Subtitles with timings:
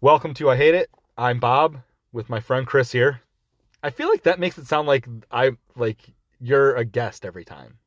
[0.00, 0.90] Welcome to I Hate It.
[1.16, 1.78] I'm Bob
[2.12, 3.20] with my friend Chris here.
[3.82, 6.02] I feel like that makes it sound like I like
[6.40, 7.78] you're a guest every time.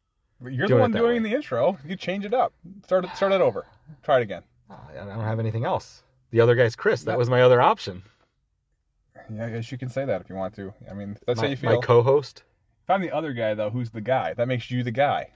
[0.43, 1.29] You're the one doing way.
[1.29, 1.77] the intro.
[1.85, 2.53] You change it up.
[2.85, 3.15] Start it.
[3.15, 3.65] Start it over.
[4.03, 4.43] Try it again.
[4.69, 6.03] I don't have anything else.
[6.31, 7.03] The other guy's Chris.
[7.03, 7.19] That Yep.
[7.19, 8.03] was my other option.
[9.31, 10.73] Yeah, I guess you can say that if you want to.
[10.89, 11.75] I mean, that's my, how you feel.
[11.75, 12.43] my co-host,
[12.83, 14.33] if I'm the other guy though, who's the guy?
[14.33, 15.27] That makes you the guy.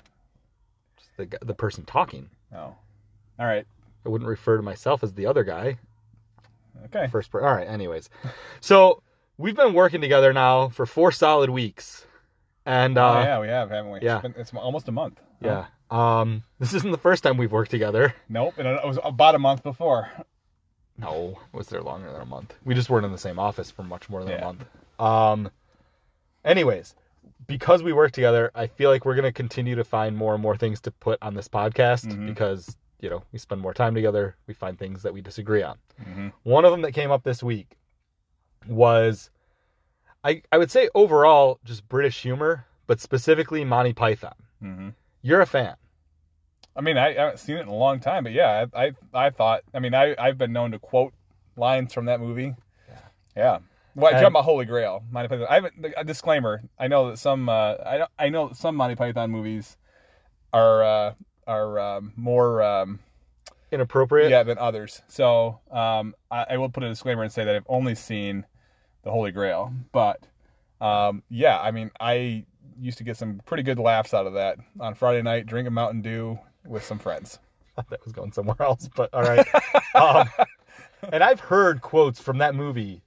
[1.17, 2.29] the the person talking.
[2.55, 2.57] Oh,
[3.39, 3.65] all right.
[4.05, 5.77] I wouldn't refer to myself as the other guy.
[6.85, 7.07] Okay.
[7.07, 8.09] First per- All right, anyways.
[8.61, 9.01] So,
[9.37, 12.05] we've been working together now for 4 solid weeks.
[12.65, 13.99] And uh oh, yeah, we have, haven't we?
[14.01, 14.15] yeah.
[14.15, 15.19] It's, been, it's almost a month.
[15.41, 15.65] yeah.
[15.91, 18.15] Um this isn't the first time we've worked together.
[18.29, 18.53] Nope.
[18.57, 20.09] And it was about a month before.
[20.97, 22.53] No, was there longer than a month?
[22.63, 24.65] We just weren't in the same office for much more than a month.
[24.99, 25.51] Um
[26.45, 26.95] anyways,
[27.47, 30.41] because we work together, I feel like we're going to continue to find more and
[30.41, 32.27] more things to put on this podcast Mhm.
[32.27, 35.77] because, you know, we spend more time together, we find things that we disagree on.
[36.03, 37.77] hmm One of them that came up this week
[38.67, 39.29] was
[40.23, 44.35] I I would say overall just British humor, but specifically Monty Python.
[44.61, 44.89] hmm
[45.21, 45.75] You're a fan.
[46.75, 48.91] I mean, I, I haven't seen it in a long time, but yeah, I, I,
[49.13, 49.61] I thought.
[49.75, 51.13] I mean, I, I've been known to quote
[51.55, 52.55] lines from that movie.
[52.89, 52.99] Yeah.
[53.37, 53.57] Yeah.
[53.95, 55.45] Well, I And- talking about Holy Grail, Monty Python.
[55.49, 55.73] I haven't.
[55.97, 57.47] A disclaimer: I know that some.
[57.47, 59.77] Uh, I don't, I know that some Monty Python movies
[60.51, 61.13] are uh,
[61.47, 62.99] are um, more um,
[63.71, 64.29] Inappropriate.
[64.29, 65.01] yeah than others.
[65.07, 68.45] So um, I, I will put a disclaimer and say that I've only seen
[69.03, 70.25] the Holy Grail, but
[70.79, 72.45] um, yeah, I mean, I
[72.79, 76.01] used to get some pretty good laughs out of that on Friday night, drinking Mountain
[76.01, 77.39] Dew with some friends.
[77.89, 79.45] that was going somewhere else, but all right.
[79.95, 80.29] um,
[81.11, 83.01] and I've heard quotes from that movie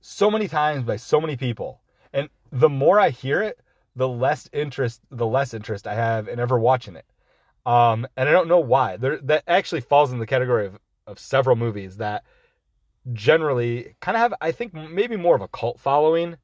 [0.00, 1.80] so many times by so many people,
[2.12, 3.58] and the more I hear it,
[3.96, 7.06] the less interest, the less interest I have in ever watching it.
[7.66, 8.96] Um, and I don't know why.
[8.96, 12.24] There, that actually falls in the category of, of several movies that
[13.12, 16.36] generally kind of have, I think, maybe more of a cult following.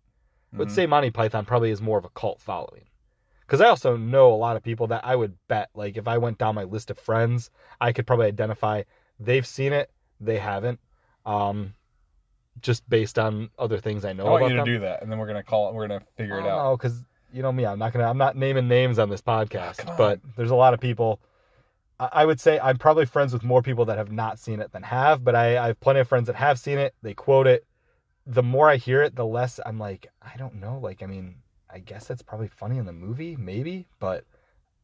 [0.53, 2.85] I would say Monty Python probably is more of a cult following.
[3.47, 6.19] Because I also know a lot of people that I would bet, like, if I
[6.19, 7.51] went down my list of friends,
[7.81, 8.83] I could probably identify
[9.19, 9.91] they've seen it,
[10.21, 10.81] they haven't.
[11.27, 11.75] Um,
[12.61, 14.75] just based on other things I know I want about you to them.
[14.75, 15.75] do that, and then we're gonna call it.
[15.75, 16.67] We're gonna figure it out.
[16.67, 19.89] Oh, because you know me, I'm not gonna, I'm not naming names on this podcast,
[19.89, 19.97] on.
[19.97, 21.21] but there's a lot of people.
[21.99, 24.73] I I would say I'm probably friends with more people that have not seen it
[24.73, 26.95] than have, but I, I have plenty of friends that have seen it.
[27.03, 27.67] They quote it.
[28.27, 30.79] The more I hear it, the less I'm like, I don't know.
[30.79, 31.37] Like, I mean,
[31.73, 34.25] I guess that's probably funny in the movie, maybe, but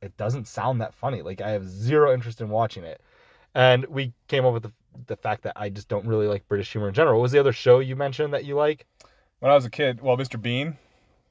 [0.01, 1.23] it doesn't sound that funny.
[1.23, 3.01] Like, I have zero interest in watching it.
[3.55, 4.73] And we came up with the,
[5.07, 7.17] the fact that I just don't really like British humor in general.
[7.17, 8.87] What was the other show you mentioned that you like?
[9.41, 10.41] When I was a kid, well, Mr.
[10.41, 10.77] Bean.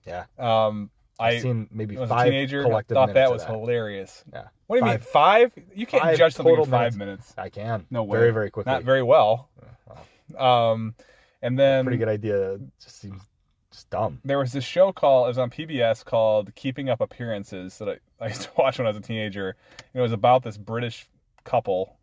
[0.05, 0.25] Yeah.
[0.37, 0.89] Um,
[1.19, 2.63] I've I seen maybe was a five teenager.
[2.63, 4.23] collective thought that was hilarious.
[4.33, 4.45] Yeah.
[4.67, 4.99] What do you Five.
[5.01, 5.53] mean five?
[5.75, 7.33] You can't Five judge something in five minutes.
[7.37, 7.85] I can.
[7.89, 8.17] No way.
[8.19, 8.71] Very, very quickly.
[8.71, 9.49] Not very well.
[9.87, 10.95] Well, Um,
[11.41, 12.57] and then pretty good idea.
[12.81, 13.21] Just seems
[13.71, 14.19] just dumb.
[14.25, 17.97] there was this show called it was on PBS called Keeping Up Appearances that I,
[18.25, 19.55] I used to watch when I was a teenager.
[19.93, 21.07] And it was about this British
[21.43, 21.97] couple,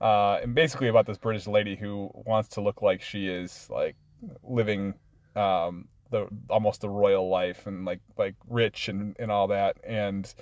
[0.00, 3.96] uh, and basically about this British lady who wants to look like she is like
[4.42, 4.94] living
[5.34, 10.32] um, the almost the royal life and like like rich and, and all that and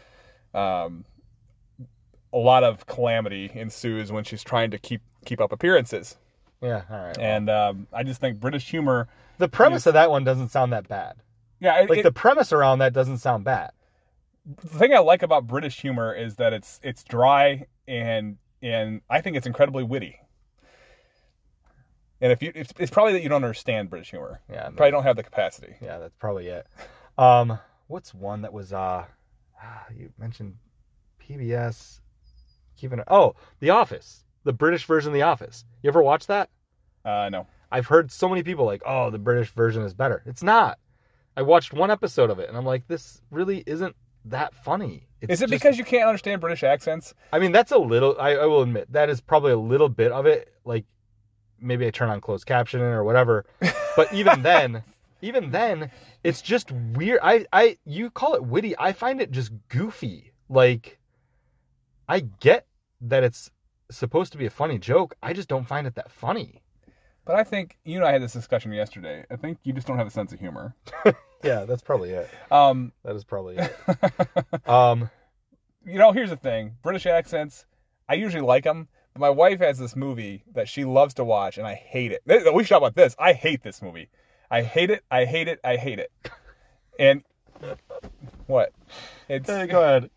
[0.53, 1.05] um,
[2.33, 6.17] a lot of calamity ensues when she's trying to keep keep up appearances
[6.63, 6.83] Yeah.
[6.91, 7.17] All right.
[7.17, 7.27] well.
[7.27, 9.09] and um, I just think British humor
[9.39, 11.15] the premise of that one doesn't sound that bad.
[11.61, 13.71] yeah it, Like it- the premise around that doesn't sound bad.
[14.45, 19.21] the thing I like about British humor is that it's it's dry and and I
[19.23, 20.21] think it's incredibly witty.
[22.21, 24.41] And if you, it's, it's probably that you don't understand British humor.
[24.51, 24.65] Yeah.
[24.71, 25.75] Probably don't have the capacity.
[25.81, 26.67] Yeah, that's probably it.
[27.17, 29.05] Um, what's one that was uh,
[29.63, 30.57] ah, you mentioned
[31.27, 32.01] PBS.
[32.77, 33.01] Keeping.
[33.09, 35.65] Oh, The Office, the British version of The Office.
[35.83, 36.49] You ever watch that?
[37.05, 37.47] Uh, no.
[37.71, 40.23] I've heard so many people like, oh, the British version is better.
[40.27, 40.79] It's not.
[41.37, 43.95] I watched one episode of it and I'm like, this really isn't
[44.27, 45.07] that funny.
[45.21, 47.15] It's Is it just- because you can't understand British accents?
[47.33, 48.17] I mean, that's a little.
[48.19, 50.53] I, I will admit that is probably a little bit of it.
[50.65, 50.85] Like
[51.61, 53.47] maybe I turn on closed captioning or whatever.
[53.97, 54.83] But even then,
[55.23, 55.91] even then,
[56.25, 57.21] it's just weird.
[57.23, 58.75] I, I, you call it witty.
[58.79, 60.33] I find it just goofy.
[60.49, 60.99] Like,
[62.09, 62.67] I get
[63.03, 63.51] that it's
[63.91, 65.15] supposed to be a funny joke.
[65.23, 66.63] I just don't find it that funny.
[67.25, 69.25] But I think you and I had this discussion yesterday.
[69.31, 70.75] I think you just don't have a sense of humor.
[71.43, 72.29] Yeah, that's probably it.
[72.51, 73.75] Um, That is probably it.
[74.69, 75.09] Um,
[75.87, 77.65] you know, here's the thing: British accents.
[78.11, 81.67] I usually like them, my wife has this movie that she loves to watch, and
[81.67, 82.23] I hate it.
[82.27, 83.15] We should talk about this.
[83.19, 84.09] I hate this movie.
[84.51, 85.05] I hate it.
[85.11, 85.61] I hate it.
[85.65, 86.11] I hate it.
[86.99, 87.23] And
[88.47, 88.73] what?
[89.29, 90.11] It's go ahead.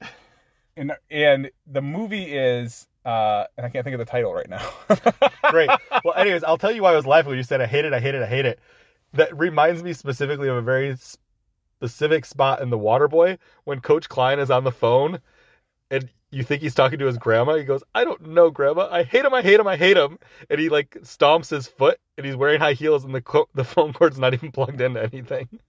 [0.75, 4.67] and and the movie is uh, and I can't think of the title right now.
[5.49, 5.69] Great.
[6.03, 7.93] Well, anyways, I'll tell you why I was laughing when you said I hate it,
[7.93, 8.59] I hate it, I hate it.
[9.13, 14.39] That reminds me specifically of a very specific spot in The Waterboy when Coach Klein
[14.39, 15.19] is on the phone
[15.91, 17.55] and you think he's talking to his grandma.
[17.55, 18.87] He goes, I don't know, grandma.
[18.91, 20.17] I hate him, I hate him, I hate him.
[20.49, 23.63] And he like stomps his foot and he's wearing high heels and the, co- the
[23.63, 25.47] phone cord's not even plugged into anything.
[25.51, 25.59] Do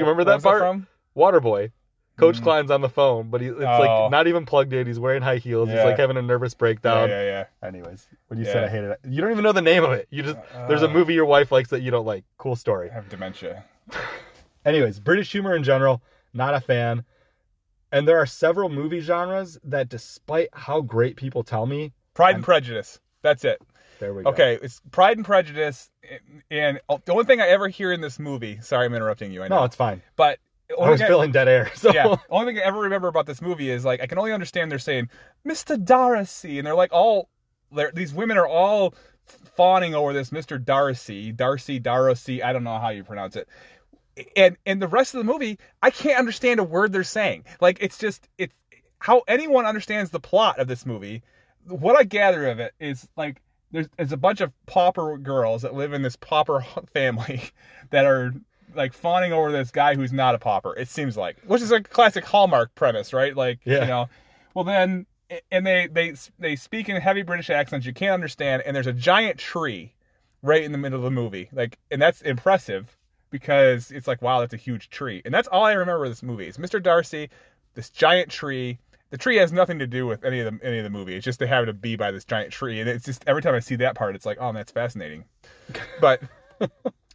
[0.00, 0.60] you remember that part?
[0.60, 0.86] from?
[1.16, 1.70] Waterboy.
[2.18, 2.44] Coach Mm.
[2.44, 3.78] Klein's on the phone, but he, it's Oh.
[3.78, 4.86] like not even plugged in.
[4.86, 5.68] He's wearing high heels.
[5.68, 7.10] He's like having a nervous breakdown.
[7.10, 7.44] yeah, yeah.
[7.68, 10.08] Anyways, when you said I hated it, you don't even know the name of it.
[10.10, 12.24] You just there's a Uh, movie your wife likes that you don't like.
[12.38, 12.90] Cool story.
[12.90, 13.64] I have dementia.
[14.64, 16.02] Anyways, British humor in general,
[16.32, 17.04] not a fan.
[17.92, 22.34] And there are several movie genres that, despite how great people tell me, Pride I'm-
[22.36, 23.00] and Prejudice.
[23.22, 23.60] That's it.
[23.98, 24.30] there we go.
[24.30, 25.90] Okay, it's Pride and Prejudice,
[26.50, 28.58] and, the only thing I ever hear in this movie.
[28.60, 29.42] Sorry, I'm interrupting you.
[29.42, 30.02] I know, No, it's fine.
[30.16, 30.38] but
[30.80, 31.70] I was feeling dead air.
[31.76, 34.32] So yeah, only thing I ever remember about this movie is like I can only
[34.32, 35.08] understand they're saying
[35.46, 35.82] Mr.
[35.82, 37.28] Darcy, and they're like all
[37.72, 38.94] they're, these women are all
[39.24, 40.62] fawning over this Mr.
[40.62, 42.42] Darcy, Darcy, Darcy.
[42.42, 43.48] I don't know how you pronounce it.
[44.36, 47.44] And and the rest of the movie, I can't understand a word they're saying.
[47.60, 48.56] Like it's just it's
[48.98, 51.22] how anyone understands the plot of this movie.
[51.66, 53.42] What I gather of it is like
[53.72, 56.64] there's it's a bunch of pauper girls that live in this pauper
[56.94, 57.42] family
[57.90, 58.32] that are
[58.74, 60.74] like fawning over this guy who's not a pauper.
[60.76, 63.34] It seems like, which is a classic Hallmark premise, right?
[63.36, 63.82] Like, Yeah.
[63.82, 64.08] you know,
[64.54, 65.06] well then,
[65.50, 68.92] and they they they speak in heavy British accents you can't understand, and there's a
[68.92, 69.94] giant tree
[70.42, 72.95] right in the middle of the movie, like, and that's impressive
[73.30, 76.22] because it's like, wow, that's a huge tree, and that's all I remember of this
[76.22, 76.82] movie is Mr.
[76.82, 77.28] Darcy,
[77.74, 78.78] this giant tree.
[79.10, 81.14] The tree has nothing to do with any of the any of the movie.
[81.14, 83.54] It's just they happen to be by this giant tree, and it's just every time
[83.54, 85.24] I see that part, it's like, oh, that's fascinating.
[86.00, 86.22] But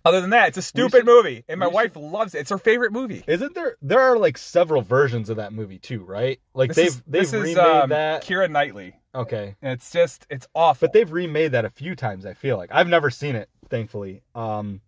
[0.03, 2.39] other than that, it's a stupid should- movie, and my wife loves it.
[2.39, 3.23] It's her favorite movie.
[3.27, 3.75] isn't there?
[3.81, 6.39] There are like several versions of that movie too, right?
[6.53, 8.23] Like This they've is, they've this is, remade um, that.
[8.23, 8.95] Keira Knightley.
[9.13, 10.87] Okay, And it's just it's awful.
[10.87, 12.25] but they've remade that a few times.
[12.25, 13.49] I feel like I've never seen it.
[13.69, 14.79] Thankfully, um,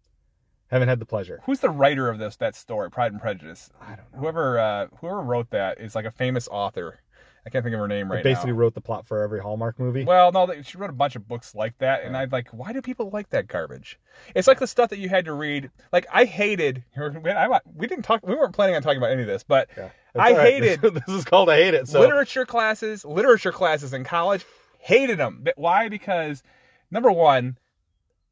[0.74, 1.42] haven't had the pleasure.
[1.46, 3.70] Who's the writer of this that story, Pride and Prejudice?
[3.82, 4.20] I don't know.
[4.20, 7.00] Whoever uh, whoever wrote that is like a famous author.
[7.46, 8.60] I can't think of her name right basically now.
[8.60, 10.06] wrote the plot for every Hallmark movie.
[10.06, 12.72] Well, no, they- she wrote a bunch of books like that, and I'd like, why
[12.72, 14.00] do people like that garbage?
[14.34, 15.70] It's like the stuff that you had to read.
[15.92, 16.86] Like I hated.
[16.98, 18.26] I- We didn't talk.
[18.26, 19.90] We weren't planning on talking about any of this, but Yeah.
[20.16, 20.54] I It's all right.
[20.54, 21.88] hated- This, this is called I hate it.
[21.90, 24.46] So literature classes, literature classes in college,
[24.80, 25.44] hated them.
[25.58, 25.90] Why?
[25.90, 26.44] Because
[26.92, 27.58] number one,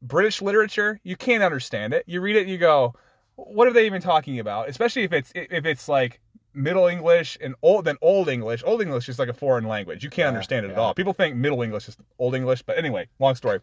[0.02, 2.04] British literature, you can't understand it.
[2.06, 2.94] You read it, and you go,
[3.36, 6.20] "What are they even talking about?" Especially if it's if it's like
[6.54, 8.62] Middle English and old then Old English.
[8.66, 10.04] Old English is like a foreign language.
[10.04, 10.94] You can't Yeah, understand it at all.
[10.94, 13.60] People think Middle English is Old English, but anyway, long story.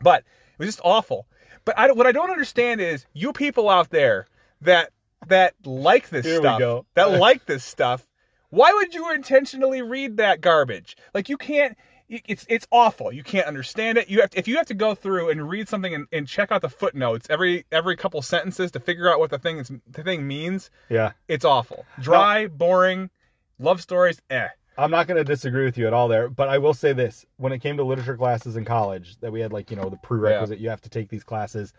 [0.00, 1.26] But it was just awful.
[1.64, 4.26] But I, what I don't understand is you people out there
[4.62, 4.92] that
[5.26, 8.06] that like this Here stuff, that like this stuff.
[8.50, 10.96] Why would you intentionally read that garbage?
[11.12, 11.76] Like you can't.
[12.08, 13.12] It's it's awful.
[13.12, 14.08] You can't understand it.
[14.08, 16.52] You have to, if you have to go through and read something and, and check
[16.52, 20.04] out the footnotes every every couple sentences to figure out what the thing is the
[20.04, 20.70] thing means.
[20.88, 21.84] yeah, It's awful.
[22.00, 23.10] Dry, boring,
[23.58, 24.22] love stories.
[24.30, 24.46] Eh.
[24.78, 27.24] I'm not going to disagree with you at all there, but I will say this:
[27.38, 29.96] when it came to literature classes in college, that we had like you know the
[29.96, 31.72] prerequisite, you have to take these classes.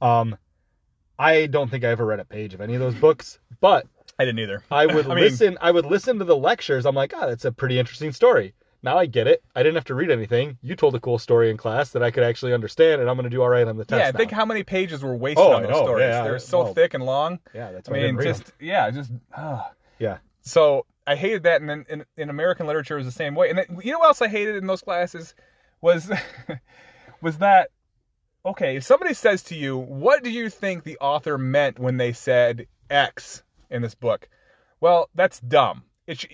[0.00, 0.36] Um,
[1.18, 3.86] I don't think I ever read a page of any of those books, but
[4.18, 4.64] I didn't either.
[4.70, 5.58] I would I mean- listen.
[5.60, 6.84] I would listen to the lectures.
[6.86, 8.54] I'm like, ah, that's a pretty interesting story.
[8.82, 9.42] Now I get it.
[9.56, 10.56] I didn't have to read anything.
[10.62, 13.24] You told a cool story in class that I could actually understand, and I'm going
[13.24, 13.98] to do all right on the test.
[14.00, 14.16] Yeah, now.
[14.18, 16.02] think how many pages were wasted Oh, on those stories.
[16.04, 17.40] yeah, They're so well, thick and long.
[17.54, 19.10] yeah, that's I I mean, just yeah, just.
[19.10, 19.60] them.
[19.98, 20.18] yeah.
[20.42, 23.50] So I hated that, and then in, in American literature it was the same way.
[23.50, 25.34] And then, you know what else I hated in those classes
[25.80, 26.08] was
[27.20, 27.70] was that
[28.46, 28.76] okay?
[28.76, 32.66] If somebody says to you, "What do you think the author meant when they said
[32.90, 34.28] X in this book?"
[34.80, 35.82] Well, that's dumb.
[36.06, 36.26] It sh-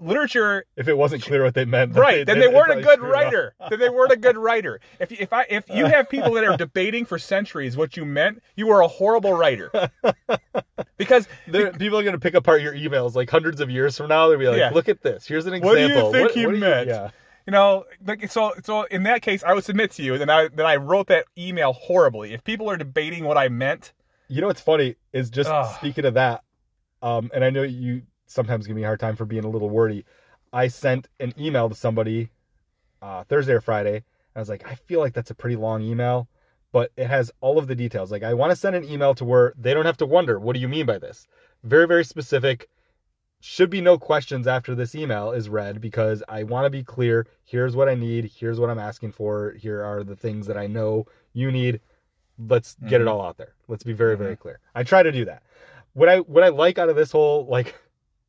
[0.00, 2.82] literature If it wasn't clear what they meant, then right then did- they weren't a
[2.82, 6.32] good writer then they weren't a good writer if if i if you have people
[6.34, 9.70] that are debating for centuries what you meant you were a horrible writer
[10.96, 14.28] because people are going to pick apart your emails like hundreds of years from now.
[14.28, 14.70] They'll be like, Yeah.
[14.70, 15.26] "Look at this.
[15.26, 16.88] Here's an example What do you example." think do you- meant?
[16.88, 17.10] Yeah,
[17.46, 20.48] you know like so so in that case i would submit to you that i
[20.48, 23.92] that i wrote that email horribly if people are debating what i meant
[24.28, 25.76] You know what's funny is just Ugh.
[25.76, 26.42] speaking of that,
[27.02, 29.70] um, and I know you sometimes give me a hard time for being a little
[29.70, 30.04] wordy.
[30.52, 32.30] I sent an email to somebody
[33.02, 34.04] uh, Thursday or Friday.
[34.34, 36.28] I was like, I feel like that's a pretty long email,
[36.72, 38.10] but it has all of the details.
[38.12, 40.54] Like, I want to send an email to where they don't have to wonder, what
[40.54, 41.26] do you mean by this?
[41.64, 42.68] Very, very specific.
[43.40, 47.26] Should be no questions after this email is read because I want to be clear.
[47.44, 48.30] Here's what I need.
[48.34, 49.52] Here's what I'm asking for.
[49.52, 51.80] Here are the things that I know you need.
[52.38, 53.10] Let's get it Mhm.
[53.12, 53.54] all out there.
[53.68, 54.58] Let's be very, very clear.
[54.74, 55.42] I try to do that.
[55.92, 57.74] What I what I like out of this whole like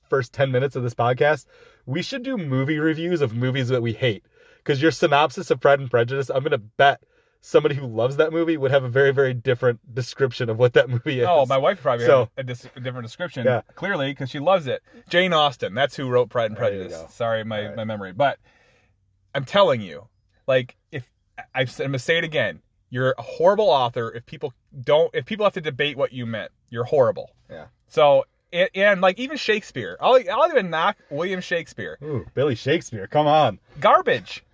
[0.10, 1.46] first 10 minutes of this podcast,
[1.86, 4.24] we should do movie reviews of movies that we hate.
[4.58, 7.02] Because your synopsis of Pride and Prejudice, I'm gonna bet
[7.42, 10.90] somebody who loves that movie would have a very, very different description of what that
[10.90, 11.28] movie is.
[11.30, 13.46] Oh, my wife probably So- had a, dis- a different description.
[13.46, 13.62] Yeah.
[13.76, 14.82] Clearly, because she loves it.
[15.10, 15.74] Jane Austen.
[15.74, 17.02] That's who wrote Pride and Prejudice.
[17.10, 17.76] Sorry, my, right.
[17.76, 18.12] my memory.
[18.12, 18.40] But
[19.34, 20.08] I'm telling you,
[20.48, 21.10] like, if
[21.54, 24.12] I've, I'm gonna say it again, you're a horrible author.
[24.12, 27.32] If people don't, if people have to debate what you meant, you're horrible.
[27.50, 27.66] Yeah.
[27.88, 31.98] So and, and like even Shakespeare, I'll I'll even knock William Shakespeare.
[32.04, 33.60] Ooh, Billy Shakespeare, come on.
[33.80, 34.44] Garbage.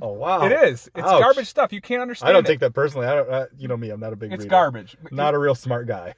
[0.00, 0.46] Oh wow.
[0.46, 0.88] It is.
[0.94, 1.20] It's Ouch.
[1.20, 1.70] garbage stuff.
[1.70, 2.30] You can't understand.
[2.30, 2.48] I don't it.
[2.48, 3.06] take that personally.
[3.06, 3.28] I don't.
[3.30, 3.90] Uh, you know me.
[3.90, 4.32] I'm not a big.
[4.32, 4.50] it's reader.
[4.50, 4.96] garbage.
[5.10, 6.14] Not a real smart guy.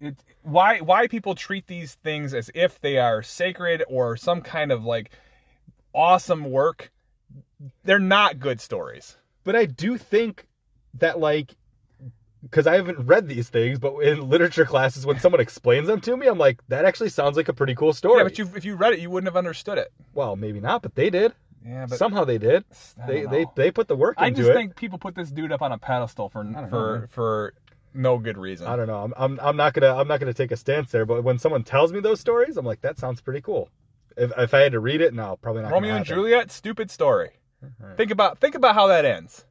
[0.00, 4.70] it, why why people treat these things as if they are sacred or some kind
[4.70, 5.10] of like
[5.92, 6.92] awesome work
[7.82, 10.46] they're not good stories But I do think
[10.94, 11.56] that like,
[12.44, 16.16] because I haven't read these things, but in literature classes, when someone explains them to
[16.16, 18.18] me, I'm like, that actually sounds like a pretty cool story.
[18.18, 20.82] yeah but you, if you read it you wouldn't have understood it Well, maybe not,
[20.82, 21.32] but they did.
[21.64, 22.64] yeah but Somehow they did.
[23.06, 24.44] They don't they they put the work i into it.
[24.44, 24.54] I just it.
[24.54, 27.06] think people put this dude up on a pedestal for for know.
[27.10, 27.54] for
[27.94, 29.02] no good reason I don't know.
[29.04, 31.06] I'm, I'm I'm not gonna I'm not gonna take a stance there.
[31.06, 33.68] But when someone tells me those stories, I'm like, that sounds pretty cool.
[34.16, 35.70] If if I had to read it, no, probably not.
[35.72, 37.30] romeo and juliet stupid story
[37.80, 37.96] Alright.
[37.96, 39.46] think about think about how that ends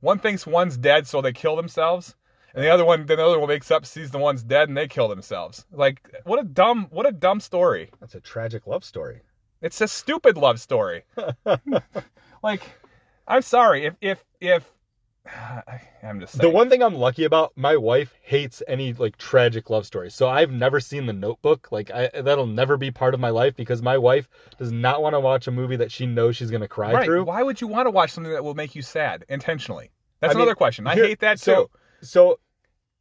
[0.00, 2.14] one thinks one's dead so they kill themselves
[2.58, 4.76] and the other one then the other one wakes up sees the one's dead and
[4.76, 8.84] they kill themselves like what a dumb what a dumb story That's a tragic love
[8.84, 9.20] story.
[9.60, 11.04] It's a stupid love story.
[12.42, 12.62] like,
[13.26, 14.64] I'm sorry if if if
[16.02, 16.48] I'm just saying.
[16.48, 20.14] The one thing I'm lucky about, my wife hates any like tragic love stories.
[20.14, 21.72] So I've never seen The Notebook.
[21.72, 25.14] Like I, that'll never be part of my life because my wife does not want
[25.14, 27.04] to watch a movie that she knows she's gonna cry right?
[27.04, 27.24] through.
[27.24, 29.90] Why would you want to watch something that will make you sad intentionally?
[30.20, 30.86] That's I mean, another question.
[30.86, 31.70] I here- hate that so- too.
[32.00, 32.38] So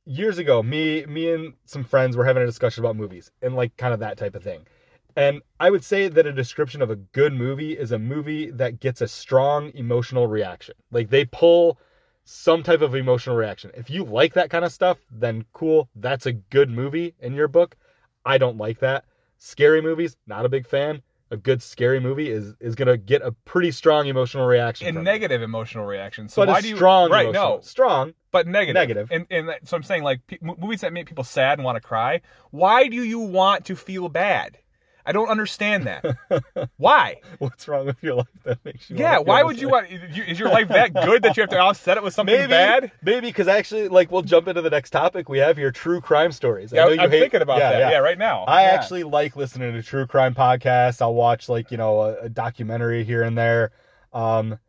[0.07, 3.75] years ago, me me and some friends were having a discussion about movies and like
[3.77, 4.65] kind of that type of thing.
[5.15, 8.79] And I would say that a description of a good movie is a movie that
[8.79, 10.75] gets a strong emotional reaction.
[10.91, 11.79] Like they pull
[12.23, 13.71] some type of emotional reaction.
[13.73, 17.47] If you like that kind of stuff, then cool, that's a good movie in your
[17.47, 17.75] book.
[18.25, 19.05] I don't like that.
[19.37, 21.01] Scary movies, not a big fan.
[21.29, 24.95] A good scary movie is is going to get a pretty strong emotional reaction And
[24.95, 25.11] from it.
[25.11, 26.33] negative emotional reactions.
[26.33, 27.23] So but why do you strong right?
[27.29, 28.75] emotional- No, strong but negative.
[28.75, 29.11] Negative.
[29.11, 31.75] And and that- so I'm saying like pe- movies that make people sad and want
[31.75, 32.21] to cry.
[32.51, 34.57] Why do you want to feel bad?
[35.07, 36.03] I don't understand that.
[36.77, 37.21] why?
[37.39, 38.97] What's wrong with your life that makes you?
[38.97, 39.87] Yeah, why would you want?
[39.89, 42.91] Is your life that good that you have to offset it with something maybe bad?
[43.01, 45.29] Maybe because actually, like, we'll jump into the next topic.
[45.29, 46.73] We have your true crime stories.
[46.73, 47.79] I Yeah, know you I'm hate- thinking about yeah, that.
[47.79, 47.91] yeah.
[47.91, 47.97] Yeah.
[47.99, 48.43] right now.
[48.43, 48.71] I Yeah.
[48.71, 51.01] actually like listening to true crime podcasts.
[51.01, 53.71] I'll watch like you know a, a documentary here and there.
[54.11, 54.59] Um,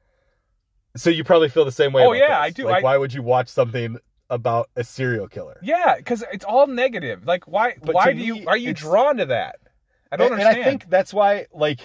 [0.96, 2.02] so you probably feel the same way.
[2.04, 2.36] Oh, about yeah, this.
[2.46, 2.64] I do.
[2.64, 3.98] Like, I- why would you watch something
[4.30, 5.58] about a serial killer?
[5.62, 7.26] Yeah, because it's all negative.
[7.26, 7.74] Like, why?
[7.82, 8.44] But why do me, you?
[8.46, 9.56] Are you drawn to that?
[10.10, 10.56] I don't and, understand.
[10.56, 11.80] And I think that's why, like,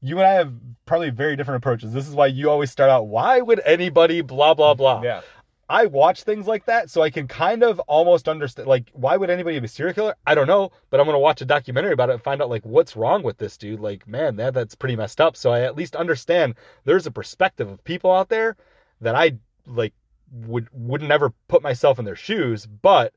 [0.00, 0.52] you and I have
[0.84, 1.92] probably very different approaches.
[1.92, 5.02] This is why you always start out, "Why would anybody?" Blah blah blah.
[5.02, 5.22] Yeah.
[5.68, 9.30] I watch things like that so I can kind of almost understand like why would
[9.30, 10.14] anybody be a serial killer?
[10.24, 12.64] I don't know, but I'm gonna watch a documentary about it and find out like
[12.64, 13.80] what's wrong with this dude.
[13.80, 15.36] Like, man, that that's pretty messed up.
[15.36, 18.56] So I at least understand there's a perspective of people out there
[19.00, 19.92] that I like
[20.30, 23.12] would would never put myself in their shoes, but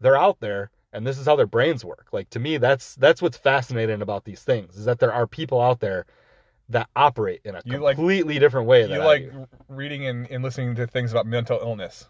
[0.00, 2.08] they're out there and this is how their brains work.
[2.12, 5.60] Like to me that's that's what's fascinating about these things is that there are people
[5.60, 6.06] out there
[6.70, 9.46] that operate in a You like- completely different way than You I like do.
[9.68, 12.06] reading and, and listening to things about mental illness.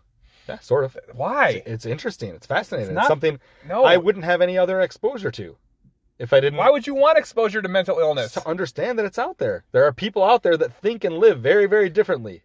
[0.49, 0.97] Yeah, sort of.
[1.13, 1.63] Why?
[1.67, 2.31] It's interesting.
[2.35, 2.93] It's fascinating.
[2.93, 3.85] It's It's, something No.
[3.85, 5.57] I wouldn't have any other exposure to
[6.19, 8.33] if I didn't Why would you want exposure to mental illness?
[8.33, 9.65] to understand that it's out there.
[9.73, 12.43] There are people out there that think and live very, very differently.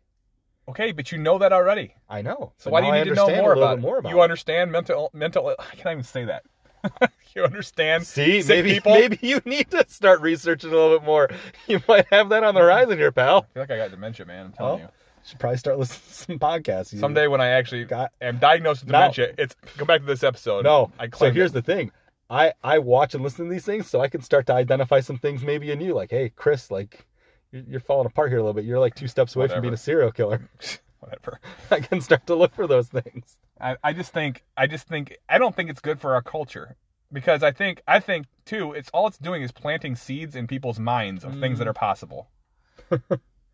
[0.70, 1.94] Okay, but you know that already.
[2.10, 2.54] I know.
[2.58, 4.00] So why do you need to know more about, more it?
[4.00, 5.54] about You understand mental mental.
[5.60, 6.44] I can't even say that.
[7.36, 8.06] you understand?
[8.06, 8.94] See, sick maybe people?
[8.94, 11.30] maybe you need to start researching a little bit more.
[11.68, 13.46] You might have that on the horizon here, pal.
[13.50, 14.48] I feel like I got dementia, man.
[14.48, 14.92] I'm telling Well,
[15.26, 16.92] Should probably start listening to some podcasts.
[16.92, 16.98] you.
[16.98, 19.00] You- Someday when I actually got- am diagnosed with No.
[19.00, 20.64] dementia, it's go back to this episode.
[20.66, 20.92] No.
[21.00, 21.54] I So here's it.
[21.56, 21.92] the thing.
[22.30, 25.18] I I watch and listen to these things so I can start to identify some
[25.18, 25.94] things maybe in you.
[25.94, 27.06] Like, hey, Chris, like
[27.54, 28.66] you're, you're falling apart here a little bit.
[28.66, 29.58] You're like two steps away Whatever.
[29.58, 30.50] from being a serial killer.
[31.00, 31.40] whatever.
[31.72, 33.38] I can start to look for those things.
[33.62, 36.76] I, I just think I just think I don't think it's good for our culture
[37.12, 40.80] because I think I think too it's all it's doing is planting seeds in people's
[40.80, 41.70] minds of things that mm.
[41.70, 42.30] are possible.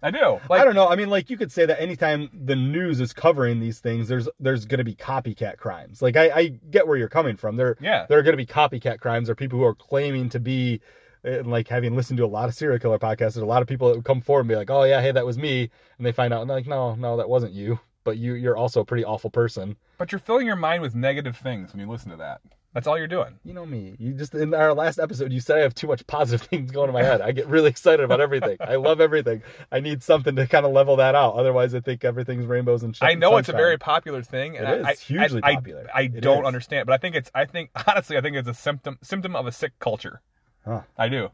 [0.02, 0.40] I do.
[0.50, 0.88] Like I don't know.
[0.88, 4.30] I mean, like you could say that anytime the news is covering these things, there's
[4.40, 6.02] there's going to be copycat crimes.
[6.02, 7.58] Like I, I get where you're coming from.
[7.58, 8.06] There yeah.
[8.08, 10.80] there are going to be copycat crimes or people who are claiming to be
[11.24, 13.68] and like having listened to a lot of serial killer podcasts, there's a lot of
[13.68, 16.06] people that would come forward and be like, "Oh yeah, hey, that was me," and
[16.06, 18.82] they find out and they're like, "No, no, that wasn't you." But you you're also
[18.82, 19.76] a pretty awful person.
[19.98, 22.42] But you're filling your mind with negative things when you listen to that.
[22.74, 23.40] That's all you're doing.
[23.44, 23.96] You know me.
[23.98, 26.88] You just in our last episode, you said I have too much positive things going
[26.88, 27.20] in my head.
[27.20, 28.58] I get really excited about everything.
[28.60, 29.42] I love everything.
[29.72, 31.34] I need something to kind of level that out.
[31.34, 32.96] Otherwise, I think everything's rainbows and.
[33.02, 35.88] I know it's a very popular thing, and It is I, hugely I, popular.
[35.94, 36.48] I, I don't is.
[36.48, 37.32] understand, but I think it's.
[37.34, 40.22] I think honestly, I think it's a symptom symptom of a sick culture.
[40.70, 40.82] Huh.
[40.98, 41.30] I do.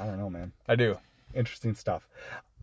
[0.00, 0.52] I don't know, man.
[0.66, 0.96] I do.
[1.34, 2.08] Interesting stuff.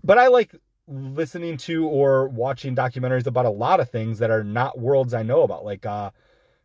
[0.04, 0.56] But I like
[0.88, 5.22] listening to or watching documentaries about a lot of things that are not worlds I
[5.24, 6.10] know about, like uh,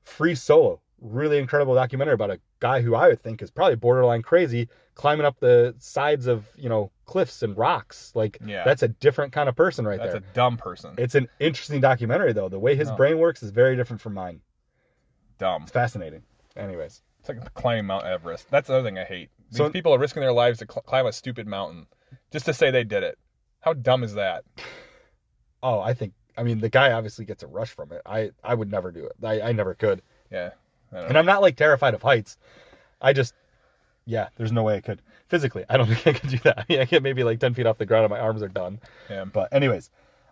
[0.03, 0.81] Free Solo.
[1.01, 5.27] Really incredible documentary about a guy who I would think is probably borderline crazy climbing
[5.27, 8.13] up the sides of you know cliffs and rocks.
[8.15, 8.65] Like Yeah.
[8.65, 10.21] that's a different kind of person right That's there.
[10.21, 10.95] That's a dumb person.
[10.97, 12.49] It's an interesting documentary though.
[12.49, 12.97] The way his No.
[12.97, 14.41] brain works is very different from mine.
[15.39, 15.63] dumb.
[15.65, 16.23] It's fascinating.
[16.57, 18.49] Anyways, It's like climbing Mount Everest.
[18.51, 19.31] That's the other thing I hate.
[19.55, 21.87] These So- people are risking their lives to cl- climb a stupid mountain
[22.33, 23.19] just to say they did it.
[23.61, 24.45] How dumb is that?
[25.63, 28.03] oh, I think I mean the guy obviously gets a rush from it.
[28.05, 29.13] I I would never do it.
[29.23, 30.03] I I never could.
[30.31, 30.51] Yeah.
[30.93, 31.17] I And.
[31.19, 32.37] I'm not like terrified of heights.
[33.01, 33.35] I just,
[34.07, 35.65] yeah, there's no way I could physically.
[35.69, 36.59] I don't think I could do that.
[36.61, 38.49] I mean, I get maybe like 10 feet off the ground and my arms are
[38.49, 38.81] done.
[39.11, 39.25] Yeah.
[39.25, 39.91] But, anyways,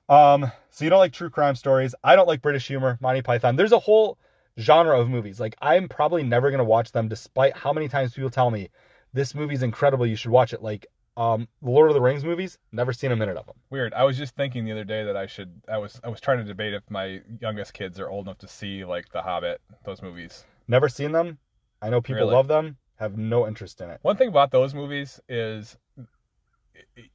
[0.09, 1.95] um, so you don't like true crime stories.
[2.05, 3.57] I don't like British humor, Monty Python.
[3.57, 4.19] There's a whole
[4.59, 5.41] genre of movies.
[5.41, 8.71] Like, I'm probably never going to watch them despite how many times people tell me
[9.13, 10.07] this movie's incredible.
[10.07, 10.63] You should watch it.
[10.63, 13.57] Like, um, the Lord of the Rings movies, never seen a minute of them.
[13.71, 13.93] Weird.
[13.95, 15.61] I was just thinking the other day that I should.
[15.69, 16.01] I was.
[16.03, 19.11] I was trying to debate if my youngest kids are old enough to see like
[19.13, 20.45] The Hobbit, those movies.
[20.69, 21.39] Never seen them.
[21.83, 22.35] I know people Really?
[22.35, 23.99] love them, have no interest in it.
[24.03, 25.77] One thing about those movies is,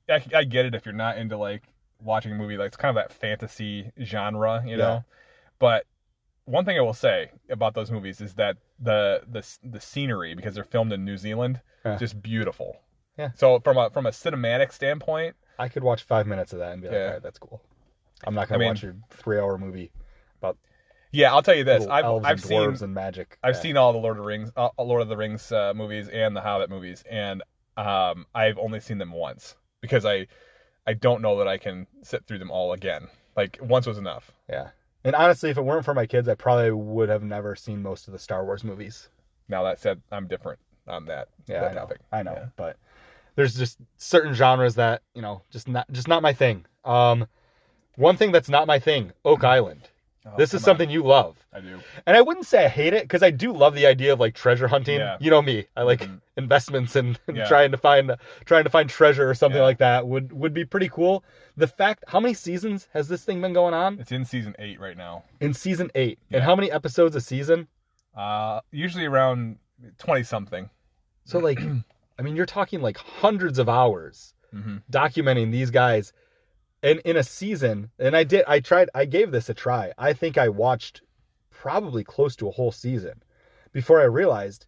[0.09, 1.63] I, I get it if you're not into like
[2.01, 4.93] watching a movie like it's kind of that fantasy genre, you know.
[4.95, 5.01] Yeah.
[5.59, 5.85] But
[6.47, 10.55] one thing I will say about those movies is that the the the scenery because
[10.55, 11.97] they're filmed in New Zealand, Yeah.
[11.97, 12.77] just beautiful.
[13.17, 13.29] Yeah.
[13.35, 16.81] So from a from a cinematic standpoint, I could watch five minutes of that and
[16.81, 17.05] be like, Yeah.
[17.05, 17.61] all right, that's cool.
[18.25, 19.91] I'm not going to I mean- watch your three hour movie
[20.39, 20.57] about
[21.11, 23.37] yeah, I'll tell you this: I've I've and seen and magic.
[23.43, 23.61] I've Yeah.
[23.61, 26.35] seen all the Lord of the Rings, uh, Lord of the Rings uh, movies and
[26.35, 27.41] the Hobbit movies, and
[27.77, 30.27] um, I've only seen them once because I,
[30.85, 33.07] I don't know that I can sit through them all again.
[33.37, 34.31] Like once was enough.
[34.49, 34.69] Yeah.
[35.03, 38.07] And honestly, if it weren't for my kids, I probably would have never seen most
[38.07, 39.09] of the Star Wars movies.
[39.47, 41.81] Now that said, I'm different on that, Yeah, that I know.
[41.81, 41.99] topic.
[42.11, 42.45] I know, Yeah.
[42.55, 42.77] but
[43.35, 46.65] there's just certain genres that you know, just not just not my thing.
[46.83, 47.27] Um,
[47.95, 49.89] one thing that's not my thing, Oak Island.
[50.33, 50.77] Oh, this is come on.
[50.77, 51.79] something you love, I do.
[52.05, 54.35] and I wouldn't say I hate it because I do love the idea of like
[54.35, 54.99] treasure hunting.
[54.99, 55.17] Yeah.
[55.19, 56.21] You know me, I like Mhm.
[56.35, 57.45] investments and, and Yeah.
[57.47, 59.63] trying to find trying to find treasure or something Yeah.
[59.65, 61.23] like that would would be pretty cool.
[61.55, 63.99] The fact, how many seasons has this thing been going on?
[63.99, 65.23] It's in season eight right now.
[65.39, 66.37] In season eight, Yeah.
[66.37, 67.67] and how many episodes a season?
[68.15, 69.57] Uh, usually around
[69.97, 70.69] twenty something.
[71.25, 71.59] So like,
[72.19, 76.13] I mean, you're talking like hundreds of hours hmm documenting these guys,
[76.83, 77.91] and in a season.
[77.99, 79.93] And I did, I tried, I gave this a try.
[79.97, 81.01] I think I watched
[81.51, 83.23] probably close to a whole season
[83.71, 84.65] before I realized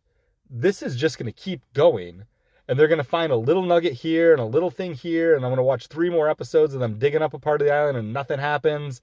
[0.49, 2.23] this is just going to keep going.
[2.67, 5.35] And they're going to find a little nugget here and a little thing here.
[5.35, 7.67] And I'm going to watch three more episodes of them digging up a part of
[7.67, 9.01] the island and nothing happens.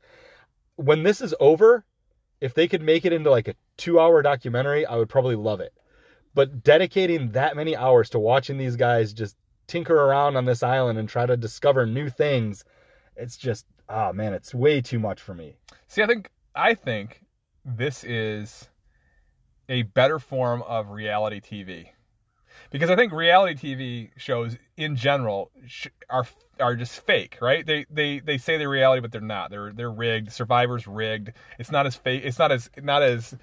[0.77, 1.85] When this is over,
[2.41, 5.61] if they could make it into like a two hour documentary, I would probably love
[5.61, 5.73] it.
[6.35, 10.99] But dedicating that many hours to watching these guys just tinker around on this island
[10.99, 12.63] and try to discover new things,
[13.17, 15.57] it's just, oh man, it's way too much for me.
[15.89, 17.21] See, I think I think
[17.65, 18.69] this is
[19.69, 21.89] a better form of reality TV.
[22.71, 25.51] Because I think reality TV shows in general
[26.11, 26.27] are
[26.59, 27.65] are just fake, right?
[27.65, 29.51] They they they say they're reality, but they're not.
[29.51, 30.33] They're they're rigged.
[30.33, 31.33] Survivor's rigged.
[31.59, 32.23] It's not as fake.
[32.25, 33.35] It's not as not as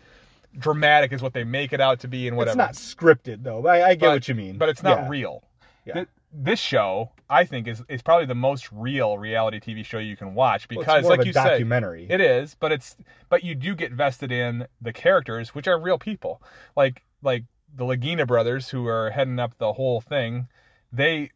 [0.57, 2.59] dramatic as what they make it out to be and whatever.
[2.69, 3.65] It's not scripted though.
[3.67, 4.57] I, I get But- what you mean.
[4.57, 5.09] but it's not Yeah.
[5.09, 5.43] real.
[5.85, 6.03] Yeah.
[6.33, 10.17] Th- This show, I think, is is probably the most real reality TV show you
[10.17, 12.07] can watch Well, because, more like you said, documentary.
[12.09, 12.95] it is, but it's
[13.29, 16.41] but you do get vested in the characters, which are real people.
[16.75, 17.43] Like like
[17.75, 20.47] the Lagina brothers who are heading up the whole thing.
[20.91, 21.31] They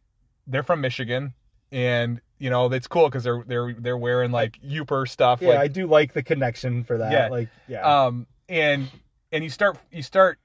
[0.46, 1.34] they're from Michigan,
[1.72, 5.40] and you know it's cool because they're they're they're wearing like Yooper stuff.
[5.42, 7.12] yeah, like, I do like the connection for that.
[7.12, 7.28] Yeah.
[7.28, 8.06] Like, yeah.
[8.06, 8.88] um and
[9.32, 10.38] and you start you start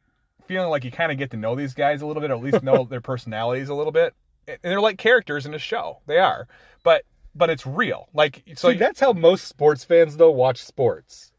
[0.45, 2.41] feeling like you kind of get to know these guys a little bit or at
[2.41, 4.13] least know their personalities a little bit
[4.47, 6.47] and they're like characters in a show they are
[6.83, 7.03] but
[7.35, 11.31] but it's real like so See, that's how most sports fans though watch sports.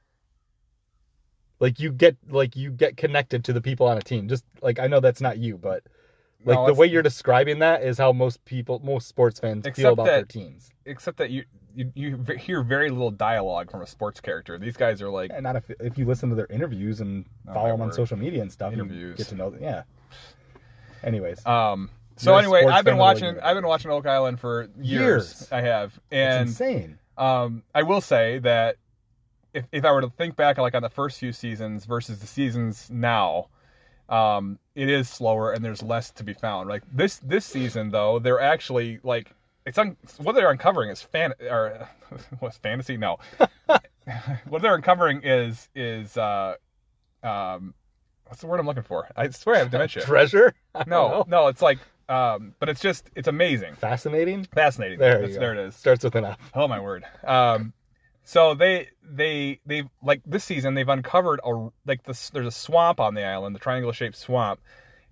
[1.60, 4.28] Like you get like you get connected to the people on a team.
[4.28, 5.84] Just like I know that's not you, but
[6.44, 9.92] like No, the way you're describing that is how most people, most sports fans feel
[9.92, 10.70] about that- their teams.
[10.84, 11.44] except that you
[11.76, 15.42] you, you hear very little dialogue from a sports character these guys are like And
[15.42, 18.42] not if if you listen to their interviews and Oh, follow them on social media
[18.42, 19.62] and stuff, you get to know them.
[19.62, 19.82] Yeah.
[21.02, 25.40] Anyways, um so You're anyway i've been watching i've been watching oak island for years,
[25.40, 25.48] Years.
[25.52, 26.98] i have and it's insane.
[27.16, 28.76] Um, I will say that
[29.52, 32.26] if if I were to think back like on the first few seasons versus the
[32.26, 33.48] seasons now,
[34.08, 36.68] um, it is slower and there's less to be found.
[36.68, 39.30] Like this this season though, they're actually like
[39.64, 41.88] it's un- what they're uncovering is fan or
[42.40, 42.96] what's fantasy?
[42.96, 43.16] No,
[44.48, 46.56] what they're uncovering is is uh,
[47.22, 47.74] um,
[48.26, 49.08] what's the word I'm looking for?
[49.16, 50.02] I swear I have dementia.
[50.06, 50.52] Treasure?
[50.86, 54.44] No, no, it's like um, but it's just it's amazing, Fascinating?
[54.44, 54.98] fascinating.
[54.98, 55.40] There, That's- you go.
[55.40, 55.76] there it is.
[55.76, 56.50] Starts with an F.
[56.54, 57.04] Oh my word.
[57.24, 57.72] Um,
[58.24, 62.30] so they they they like this season they've uncovered a like this.
[62.30, 64.60] There's a swamp on the island, the triangle shaped swamp.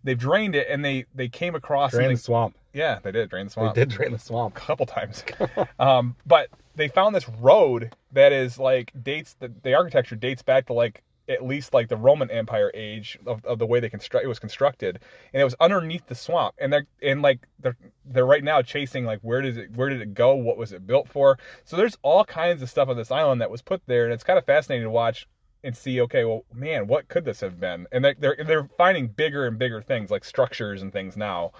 [0.04, 2.56] They've drained it and they they came across Drain the swamp.
[2.72, 3.74] Yeah, they did drain the swamp.
[3.74, 4.56] They did drain the swamp.
[4.56, 5.24] a couple times.
[5.78, 10.66] um, but they found this road that is like dates the, the architecture dates back
[10.66, 11.02] to like
[11.32, 14.38] at least like the Roman Empire age of, of the way they construct it was
[14.38, 15.00] constructed,
[15.32, 16.54] and it was underneath the swamp.
[16.58, 20.00] And they're and like they're they're right now chasing like where does it where did
[20.00, 20.34] it go?
[20.34, 21.38] What was it built for?
[21.64, 24.24] So there's all kinds of stuff on this island that was put there, and it's
[24.24, 25.26] kind of fascinating to watch
[25.64, 26.00] and see.
[26.02, 27.86] Okay, well, man, what could this have been?
[27.92, 31.52] And they're they're, they're finding bigger and bigger things like structures and things now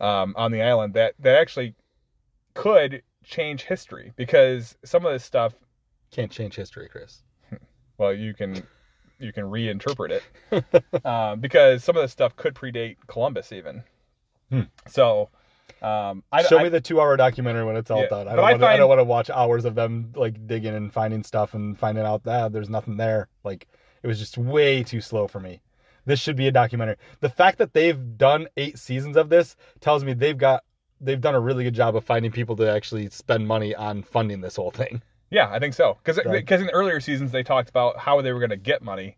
[0.00, 1.74] um, on the island that that actually
[2.54, 5.54] could change history because some of this stuff
[6.10, 7.22] Can't change history, Chris.
[7.98, 8.62] well you can
[9.18, 10.20] you can reinterpret
[10.52, 13.82] it um, because some of this stuff could predate columbus even
[14.50, 14.60] Hmm.
[14.86, 15.30] so
[15.82, 18.28] um, I, Show I- me the two-hour documentary when it's all Yeah, done.
[18.28, 20.46] I don't, I want to, I find- don't want to watch hours of them like
[20.46, 23.28] digging and finding stuff and finding out that there's nothing there.
[23.44, 23.66] Like
[24.02, 25.60] it was just way too slow for me.
[26.06, 26.96] This should be a documentary.
[27.20, 30.62] The fact that they've done eight seasons of this tells me they've got
[31.00, 34.40] they've done a really good job of finding people to actually spend money on funding
[34.40, 35.02] this whole thing.
[35.30, 38.38] Yeah i think so because because in earlier seasons they talked about how they were
[38.40, 39.16] going to get money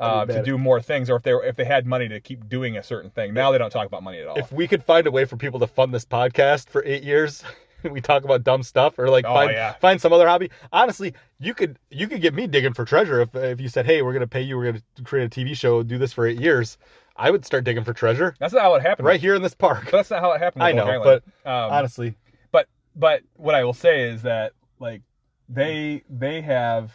[0.00, 2.48] uh, to do more things or if they were, if they had money to keep
[2.48, 4.82] doing a certain thing now they don't talk about money at all If we could
[4.82, 7.44] find a way for people to fund this podcast for eight years,
[7.84, 9.74] we talk about dumb stuff or like Oh, find yeah.
[9.74, 10.50] find some other hobby.
[10.72, 14.02] Honestly, you could you could get me digging for treasure if if you said, "Hey,
[14.02, 14.56] we're gonna pay you.
[14.56, 16.76] We're gonna create a TV show, do this for eight years."
[17.16, 19.54] I would start digging for treasure that's not how it happened right here in this
[19.54, 19.84] park.
[19.84, 22.16] but that's not how it happened I know, but um, honestly,
[22.50, 25.02] but but what I will say is that like
[25.48, 26.92] they they have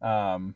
[0.00, 0.54] um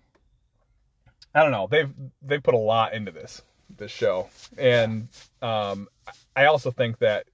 [1.34, 1.68] I don't know.
[1.70, 3.42] They've they've put a lot into this
[3.76, 4.28] this show.
[4.58, 5.08] And
[5.42, 5.88] um
[6.34, 7.26] I also think that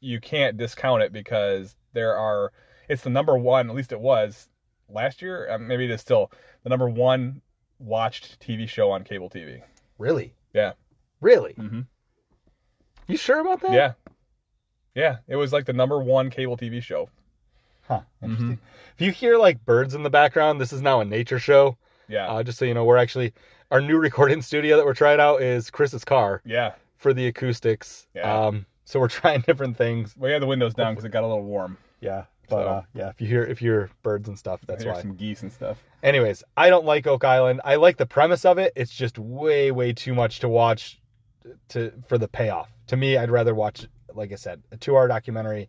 [0.00, 2.52] you can't discount it because there are
[2.88, 4.48] it's the number one at least it was
[4.88, 5.50] last year.
[5.50, 6.30] Uh, maybe it is still
[6.62, 7.42] the number one
[7.78, 9.62] watched TV show on cable TV
[9.98, 10.72] really, yeah.
[11.20, 11.80] Really, mm-hmm.
[13.08, 13.72] you sure about that?
[13.72, 13.92] yeah.
[14.94, 15.16] Yeah.
[15.28, 17.08] It was like the number one cable TV show
[17.88, 18.00] Huh.
[18.22, 18.46] Interesting.
[18.56, 18.64] Mm-hmm.
[18.94, 21.76] If you hear like birds in the background, this is now a nature show.
[22.08, 23.32] yeah Uh, just so you know, we're actually
[23.70, 26.42] our new recording studio that we're trying out is Chris's car.
[26.44, 28.06] yeah for the acoustics.
[28.14, 28.46] Yeah.
[28.46, 30.14] Um, so we're trying different things.
[30.16, 31.76] We had the windows down because it got a little warm.
[32.00, 32.24] Yeah.
[32.48, 35.00] But So- uh, yeah, if you hear if you hear birds and stuff, that's why.
[35.00, 35.82] some geese and stuff.
[36.02, 37.60] Anyways, I don't like Oak Island.
[37.64, 38.72] I like the premise of it.
[38.76, 41.00] It's just way way too much to watch
[41.70, 42.70] to for the payoff.
[42.88, 45.68] To me, I'd rather watch, like I said, a two hour documentary.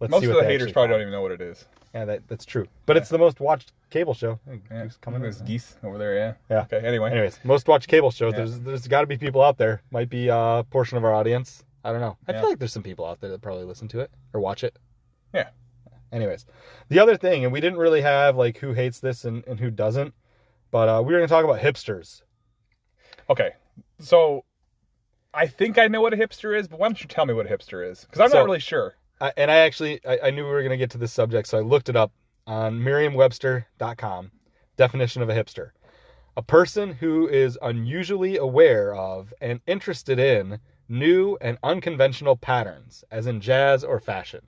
[0.00, 1.40] Let's Most see of what the they haters actually probably don't even know what it
[1.40, 1.66] is.
[1.94, 2.66] Yeah, that, that's true.
[2.86, 4.40] But it's the most watched cable show.
[4.70, 5.46] Yeah, who's coming there's in?
[5.46, 6.14] geese over there.
[6.16, 6.32] Yeah.
[6.50, 6.62] Yeah.
[6.62, 6.84] Okay.
[6.84, 7.10] Anyway.
[7.12, 8.30] Anyways, most watched cable show.
[8.30, 8.36] Yeah.
[8.38, 9.80] There's there's got to be people out there.
[9.92, 11.62] Might be a portion of our audience.
[11.84, 12.16] I don't know.
[12.26, 12.40] I Yeah.
[12.40, 14.76] feel like there's some people out there that probably listen to it or watch it.
[15.32, 15.48] Yeah.
[16.12, 16.46] Anyways,
[16.88, 19.70] the other thing, and we didn't really have like who hates this and, and who
[19.70, 20.14] doesn't,
[20.70, 22.22] but uh, we were going to talk about hipsters.
[23.30, 23.52] Okay.
[24.00, 24.44] So,
[25.32, 27.46] I think I know what a hipster is, but why don't you tell me what
[27.46, 28.02] a hipster is?
[28.04, 28.94] Because I'm So- not really sure.
[29.20, 31.48] I, and I actually I, I knew we were going to get to this subject,
[31.48, 32.12] so I looked it up
[32.46, 34.30] on Merriam-Webster.com.
[34.76, 35.70] Definition of a hipster:
[36.36, 43.26] a person who is unusually aware of and interested in new and unconventional patterns, as
[43.26, 44.40] in jazz or fashion.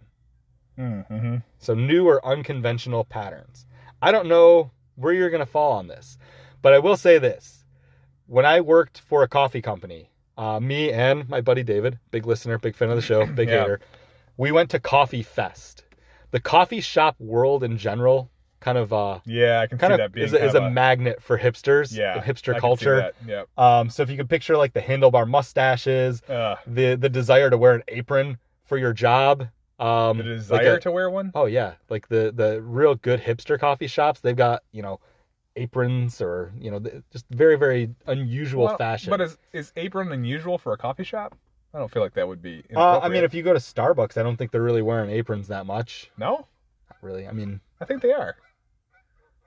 [0.79, 1.37] Mm-hmm.
[1.59, 3.67] So new or unconventional patterns.
[4.03, 6.19] I don't know where you're going to fall on this,
[6.61, 7.65] but I will say this:
[8.27, 12.59] when I worked for a coffee company, uh, me and my buddy David, big listener,
[12.59, 13.61] big fan of the show, big Yeah.
[13.61, 13.81] hater,
[14.37, 15.85] we went to Coffee Fest.
[16.31, 19.99] The coffee shop world in general, kind of, uh, Yeah, I can kind see of
[19.99, 23.13] that being is, a, kind is of a magnet for hipsters, yeah hipster culture.
[23.27, 23.49] Yep.
[23.59, 27.57] Um, so if you could picture like the handlebar mustaches, Uh, the the desire to
[27.57, 29.47] wear an apron for your job,
[29.79, 31.31] um, the like desire a- to wear one.
[31.35, 35.01] Oh yeah, like the the real good hipster coffee shops, they've got you know
[35.55, 39.11] aprons or you know just very very unusual Well, fashion.
[39.11, 41.35] But is is apron unusual for a coffee shop?
[41.77, 42.65] I don't feel like that would be.
[42.75, 45.49] uh, I mean, if you go to Starbucks, I don't think they're really wearing aprons
[45.49, 46.11] that much.
[46.17, 46.31] no,
[46.89, 47.29] Not really.
[47.29, 48.37] I mean, I think they are.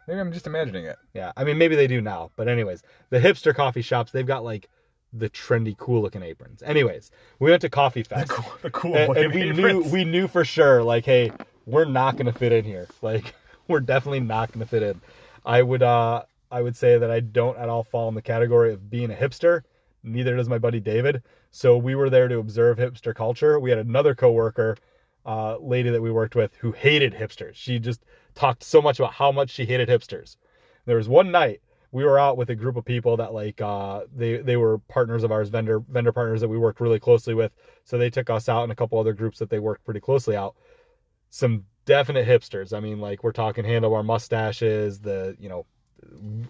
[0.07, 0.97] Maybe I'm just imagining it.
[1.15, 1.31] yeah.
[1.35, 2.29] I mean, maybe they do now.
[2.35, 4.69] But anyways, the hipster coffee shops, they've got like
[5.11, 6.61] the trendy, cool looking aprons.
[6.61, 8.29] Anyways, we went to Coffee The Fest.
[8.29, 9.57] cool, the cool and, and we aprons.
[9.87, 11.31] knew we knew for sure like hey
[11.65, 13.33] we're not gonna fit in here like
[13.67, 15.01] we're definitely not gonna fit in
[15.45, 18.71] i would uh i would say that i don't at all fall in the category
[18.73, 19.61] of being a hipster
[20.01, 21.23] Neither does my buddy David.
[21.51, 23.59] So we were there to observe hipster culture.
[23.59, 24.77] We had another coworker,
[25.25, 27.55] uh, lady that we worked with, who hated hipsters.
[27.55, 30.37] She just talked so much about how much she hated hipsters.
[30.85, 34.01] There was one night we were out with a group of people that like uh,
[34.15, 37.51] they they were partners of ours, vendor vendor partners that we worked really closely with.
[37.83, 40.35] So they took us out and a couple other groups that they worked pretty closely
[40.35, 40.55] out.
[41.29, 42.73] Some definite hipsters.
[42.73, 45.65] I mean, like we're talking handlebar mustaches, the you know,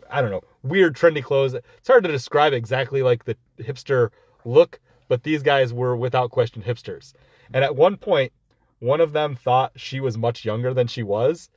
[0.10, 1.54] I don't know, weird trendy clothes.
[1.54, 4.10] It's hard to describe exactly like the hipster
[4.44, 4.80] look,
[5.10, 7.12] but these guys were without question hipsters.
[7.54, 8.32] And at one point,
[8.80, 11.50] one of them thought she was much younger than she was,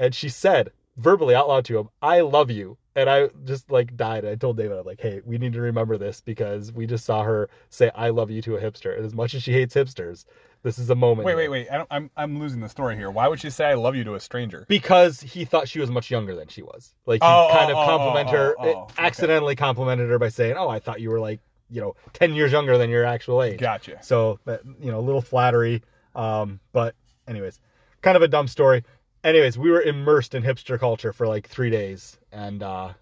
[0.00, 3.96] and she said verbally out loud to him, "I love you." And I just like
[3.96, 4.24] died.
[4.24, 7.22] I told David, I'm like, "Hey, we need to remember this because we just saw
[7.22, 8.96] her say I love you to a hipster.
[8.96, 10.24] And as much as she hates hipsters,
[10.62, 11.68] this is a moment." Wait, wait, wait.
[11.70, 13.10] I don't, I'm I'm losing the story here.
[13.10, 14.64] Why would she say "I love you" to a stranger?
[14.68, 16.94] because he thought she was much younger than she was.
[17.06, 18.94] Like he Oh, oh kind oh, of oh, compliment oh, her, oh, oh, oh, okay.
[18.98, 22.52] accidentally complimented her by saying, "Oh, I thought you were like, you know, 10 years
[22.52, 23.98] younger than your actual age." Gotcha.
[24.02, 24.38] So,
[24.80, 25.82] you know, a little flattery.
[26.14, 26.94] Um, but
[27.26, 27.60] anyways,
[28.02, 28.84] kind of a dumb story.
[29.22, 32.92] Anyways, we were immersed in hipster culture for like 3 days and uh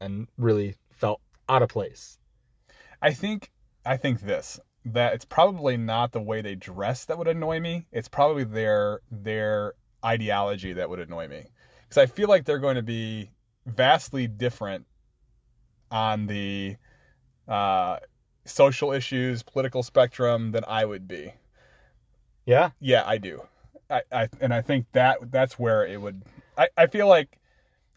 [0.00, 2.18] and really felt out of place.
[3.02, 3.50] I think
[3.84, 7.86] I think this that it's probably not the way they dress that would annoy me.
[7.92, 9.74] It's probably their their
[10.04, 11.44] ideology that would annoy me
[11.82, 13.30] because I feel like they're going to be
[13.66, 14.86] vastly different
[15.90, 16.76] on the
[17.48, 17.98] uh,
[18.44, 21.32] social issues, political spectrum than I would be.
[22.46, 22.70] Yeah?
[22.80, 23.42] Yeah, I do.
[23.90, 26.22] I, I and I think that that's where it would.
[26.56, 27.38] I, I feel like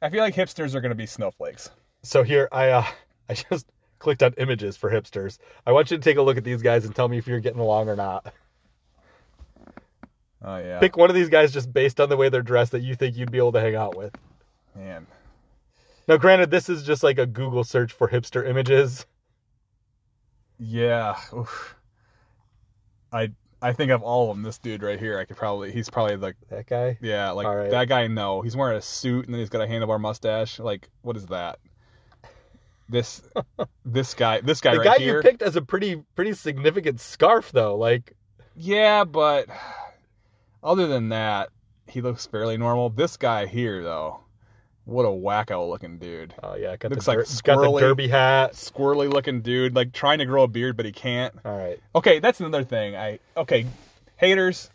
[0.01, 1.69] I feel like hipsters are going to be snowflakes.
[2.03, 2.85] So here I uh
[3.29, 3.67] I just
[3.99, 5.37] clicked on images for hipsters.
[5.65, 7.39] I want you to take a look at these guys and tell me if you're
[7.39, 8.33] getting along or not.
[10.43, 12.81] Oh yeah, Pick one of these guys just based on the way they're dressed that
[12.81, 14.13] you think you'd be able to hang out with.
[14.75, 15.07] man.
[16.07, 19.05] Now, granted, this is just like a Google search for hipster images.
[20.59, 21.15] Yeah.
[21.33, 21.75] Oof.
[23.11, 24.43] I I think of all of them.
[24.43, 25.71] This dude right here, I could probably.
[25.71, 26.97] He's probably like That guy.
[27.01, 27.71] yeah, like right.
[27.71, 28.07] that guy.
[28.07, 30.59] No, he's wearing a suit and then he's got a handlebar mustache.
[30.59, 31.59] Like what is that?
[32.89, 33.21] This
[33.85, 35.17] this guy this guy the right guy here.
[35.17, 37.75] you picked has a pretty pretty significant scarf though.
[37.77, 38.13] Like,
[38.55, 39.47] Yeah, but
[40.63, 41.49] other than that,
[41.87, 42.89] he looks fairly normal.
[42.89, 44.19] This guy here though,
[44.87, 46.33] what a wacko looking dude.
[46.41, 48.53] oh yeah, got Looks the like der- got the derby hat.
[48.53, 51.33] Squirrely looking dude, like trying to grow a beard but he can't.
[51.45, 51.79] All right.
[51.93, 52.95] Okay, that's another thing.
[52.95, 53.65] I okay,
[54.15, 54.69] haters.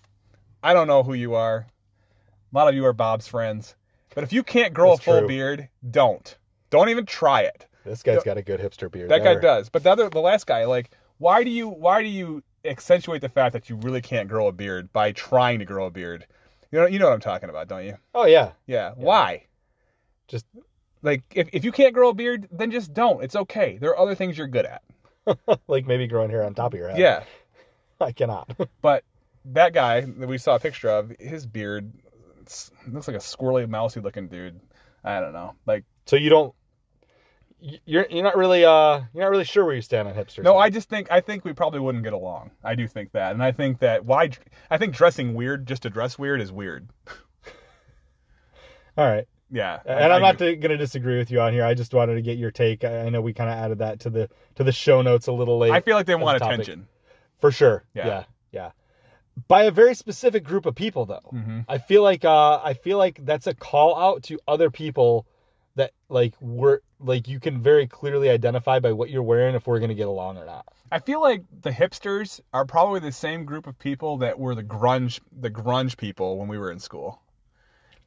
[0.63, 1.67] I don't know who you are.
[2.53, 3.75] A lot of you are Bob's friends,
[4.15, 5.29] but if you can't grow That's a full true.
[5.29, 6.37] beard, don't.
[6.71, 7.67] Don't even try it.
[7.85, 9.11] This guy's got a good hipster beard.
[9.11, 9.69] That guy does.
[9.69, 13.29] But the other, the last guy, like, why do you, why do you accentuate the
[13.29, 16.27] fact that you really can't grow a beard by trying to grow a beard?
[16.71, 17.97] You know, you know what I'm talking about, don't you?
[18.15, 18.53] Oh yeah.
[18.67, 18.93] Yeah.
[18.97, 19.47] Why?
[20.33, 20.47] Just
[21.03, 23.23] Like, if if you can't grow a beard, then just don't.
[23.23, 23.77] It's okay.
[23.79, 24.83] There are other things you're good at.
[25.69, 26.99] like maybe growing hair on top of your head.
[26.99, 27.23] Yeah.
[28.01, 28.51] I cannot.
[28.83, 29.05] But
[29.45, 31.93] that guy that we saw a picture of, his beard
[32.89, 34.59] looks like a squirrely, mousy looking dude.
[35.05, 35.55] I don't know.
[35.67, 36.55] Like, so you don't.
[37.85, 40.43] You're you're not really uh you're not really sure where you stand on hipsters.
[40.43, 42.51] no, I just think I think we probably wouldn't get along.
[42.65, 44.31] I do think that, and I think that why
[44.69, 46.89] I think dressing weird just to dress weird is weird.
[48.97, 49.29] All right.
[49.53, 51.65] Yeah, And I I'm not going to disagree with you on here.
[51.65, 52.85] I just wanted to get your take.
[52.85, 55.33] I I know we kind of added that to the to the show notes a
[55.33, 55.73] little late.
[55.73, 56.55] I feel like they want topic.
[56.55, 56.89] attention.
[57.39, 57.85] For sure.
[57.95, 58.07] Yeah.
[58.07, 58.25] Yeah.
[58.51, 58.71] Yeah.
[59.49, 61.31] By a very specific group of people though.
[61.33, 61.61] Mm-hmm.
[61.69, 65.27] I feel like uh I feel like that's a call out to other people
[65.75, 69.79] that like we're like you can very clearly identify by what you're wearing if we're
[69.79, 70.67] going to get along or not.
[70.91, 74.63] I feel like the hipsters are probably the same group of people that were the
[74.63, 77.22] grunge the grunge people when we were in school.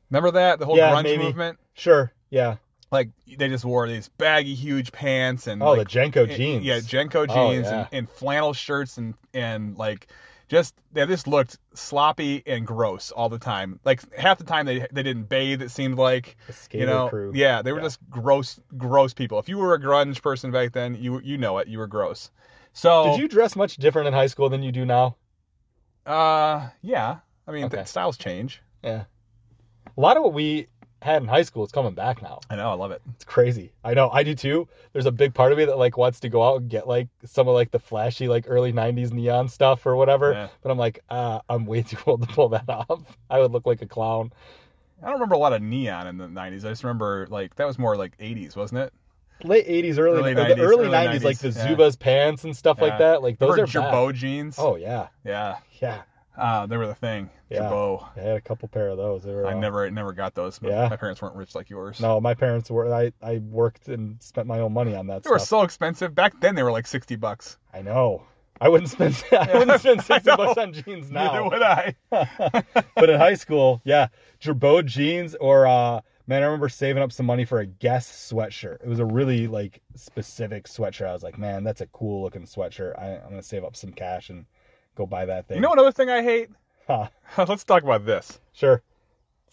[0.10, 1.24] Remember that the whole Yeah, grunge maybe.
[1.24, 1.60] movement?
[1.74, 2.12] Sure.
[2.30, 2.58] Yeah.
[2.92, 6.64] Like they just wore these baggy, huge pants and Oh, like, the JNCO and- jeans.
[6.66, 7.80] Yeah, JNCO Oh, jeans yeah.
[7.80, 10.08] and, and flannel shirts and and like
[10.48, 13.80] just they just looked sloppy and gross all the time.
[13.84, 15.62] Like half the time they they didn't bathe.
[15.64, 16.38] It seemed like
[16.70, 17.32] The you know, crew.
[17.34, 17.86] yeah, they were Yeah.
[17.86, 19.40] just gross, gross people.
[19.40, 21.68] If you were a grunge person back then, you you know it.
[21.68, 22.30] You were gross.
[22.74, 25.16] So Did you dress much different in high school than you do now?
[26.06, 27.18] Uh, yeah.
[27.48, 27.78] I mean, Okay.
[27.78, 28.62] the styles change.
[28.84, 29.06] Yeah.
[29.98, 30.68] A lot of what we
[31.02, 32.40] had in high school is coming back now.
[32.50, 32.72] I know.
[32.72, 33.02] I love it.
[33.14, 33.72] It's crazy.
[33.84, 34.10] I know.
[34.10, 34.68] I do too.
[34.92, 37.08] There's a big part of me that like wants to go out and get like
[37.24, 40.32] some of like the flashy like early '90s neon stuff or whatever.
[40.34, 40.48] Yeah.
[40.62, 43.18] But I'm like, uh, I'm way too old to pull that off.
[43.30, 44.34] I would look like a clown.
[45.02, 46.66] I don't remember a lot of neon in the '90s.
[46.66, 48.94] I just remember like that was more like '80s, wasn't it?
[49.44, 51.76] Late '80s, early, Early or the 90s, early early 90s, like the 90s, yeah.
[51.76, 53.22] Zubaz pants and stuff like that.
[53.22, 53.92] Like those Remember are.
[53.92, 54.56] Girbaud jeans.
[54.58, 55.58] Oh yeah, yeah.
[55.82, 56.02] yeah.
[56.38, 57.30] Uh, they were the thing.
[57.50, 57.62] Yeah.
[57.62, 58.18] Girbaud.
[58.18, 59.24] I had a couple pair of those.
[59.24, 60.60] They were, I uh, never never got those.
[60.60, 60.88] But Yeah.
[60.90, 62.00] My parents weren't rich like yours.
[62.00, 62.94] No, my parents were.
[62.94, 66.40] I I worked and spent my own money on that They were so expensive back
[66.42, 66.56] then.
[66.56, 67.58] They were like sixty bucks.
[67.74, 68.24] I know.
[68.60, 69.22] I wouldn't spend.
[69.32, 71.26] I wouldn't spend sixty bucks on jeans now.
[71.26, 71.96] Neither would I.
[72.96, 74.08] but in high school, yeah,
[74.42, 78.82] Girbaud jeans or uh, man, I remember saving up some money for a Guess sweatshirt.
[78.82, 81.08] It was a really like specific sweatshirt.
[81.08, 82.98] I was like, man, that's a cool looking sweatshirt.
[82.98, 84.46] I, I'm gonna save up some cash and
[84.96, 85.56] go buy that thing.
[85.58, 86.50] You know another thing I hate?
[86.88, 87.08] Huh.
[87.38, 88.40] Let's talk about this.
[88.54, 88.82] Sure.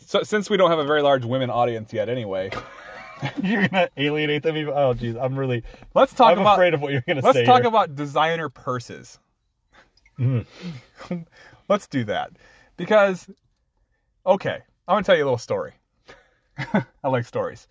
[0.06, 2.50] So since we don't have a very large women audience yet, anyway,
[3.42, 4.56] You're gonna alienate them.
[4.56, 5.62] Even, oh, jeez, I'm really.
[5.94, 7.26] let's talk I'm about afraid of what you're gonna say.
[7.26, 7.68] let's talk here.
[7.68, 9.18] about designer purses.
[10.18, 10.46] Mhm.
[11.68, 12.32] let's do that
[12.76, 13.28] because
[14.26, 15.72] okay, I'm gonna tell you a little story.
[16.58, 17.66] I like stories.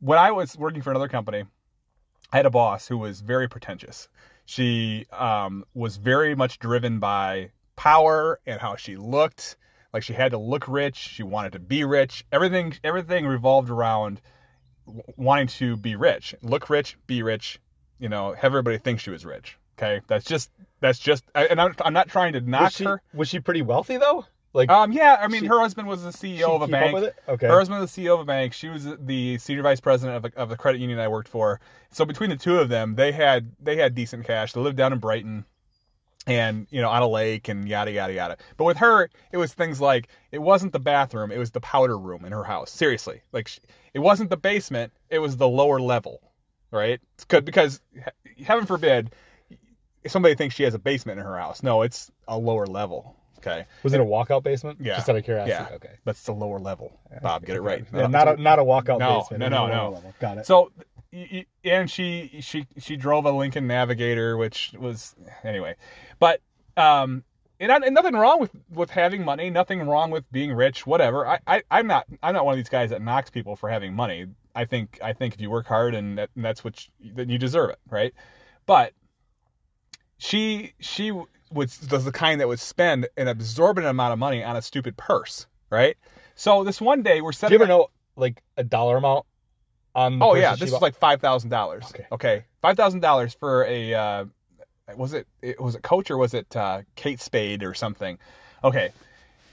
[0.00, 1.44] When I was working for another company,
[2.32, 4.08] I had a boss who was very pretentious.
[4.46, 9.56] She um, was very much driven by power and how she looked.
[9.92, 10.96] Like she had to look rich.
[10.96, 12.24] She wanted to be rich.
[12.32, 14.20] Everything everything revolved around
[15.16, 17.60] wanting to be rich, look rich, be rich.
[17.98, 19.56] You know, have everybody think she was rich.
[19.78, 21.24] Okay, that's just that's just.
[21.34, 23.02] And I'm, I'm not trying to knock was she her.
[23.12, 24.26] was she pretty wealthy though?
[24.54, 26.94] Like, Um, yeah, I mean, She- her husband was the CEO of a bank.
[26.94, 27.16] with it?
[27.28, 27.48] Okay.
[27.48, 28.52] Her husband was the CEO of a bank.
[28.54, 31.60] She was the senior vice president of, a, of the credit union I worked for.
[31.90, 34.52] So between the two of them, they had they had decent cash.
[34.52, 35.44] They lived down in Brighton,
[36.26, 38.36] and you know on a lake and yada yada yada.
[38.56, 41.98] But with her, it was things like it wasn't the bathroom; it was the powder
[41.98, 42.70] room in her house.
[42.70, 43.60] Seriously, like she,
[43.92, 46.20] it wasn't the basement; it was the lower level,
[46.70, 47.00] right?
[47.16, 47.80] It's good because
[48.44, 49.12] heaven forbid
[50.06, 51.62] somebody thinks she has a basement in her house.
[51.62, 53.16] No, it's a lower level.
[53.38, 54.78] Okay, was it a walkout basement?
[54.80, 54.96] Yeah.
[54.96, 55.50] Just out of curiosity.
[55.70, 55.76] Yeah.
[55.76, 55.94] Okay.
[56.04, 56.98] that's the lower level.
[57.22, 57.84] Bob, get it right.
[57.92, 59.40] Yeah, not a not a walkout No, basement.
[59.40, 59.90] no, no, no.
[59.90, 60.14] level.
[60.20, 60.46] Got it.
[60.46, 60.72] So,
[61.64, 65.76] and she she she drove a Lincoln Navigator, which was anyway,
[66.18, 66.40] but
[66.76, 67.22] um,
[67.60, 71.26] and, I- and nothing wrong with with having money, nothing wrong with being rich, whatever.
[71.26, 73.94] I, I I'm not I'm not one of these guys that knocks people for having
[73.94, 74.26] money.
[74.56, 77.28] I think I think if you work hard and, that, and that's what you, then
[77.28, 78.14] you deserve it, right?
[78.66, 78.92] But
[80.18, 81.12] she she
[81.52, 84.96] was was the kind that would spend an absorbent amount of money on a stupid
[84.96, 85.96] purse, right?
[86.34, 87.58] So this one day we're setting.
[87.58, 89.26] Do you ever know like a dollar amount
[89.94, 90.18] on?
[90.18, 91.84] The Oh yeah, this is like five thousand dollars.
[91.94, 92.06] Okay.
[92.12, 94.24] Okay, five thousand dollars for a uh,
[94.96, 98.18] was it, it was it Coach or was it uh, Kate Spade or something?
[98.62, 98.90] Okay,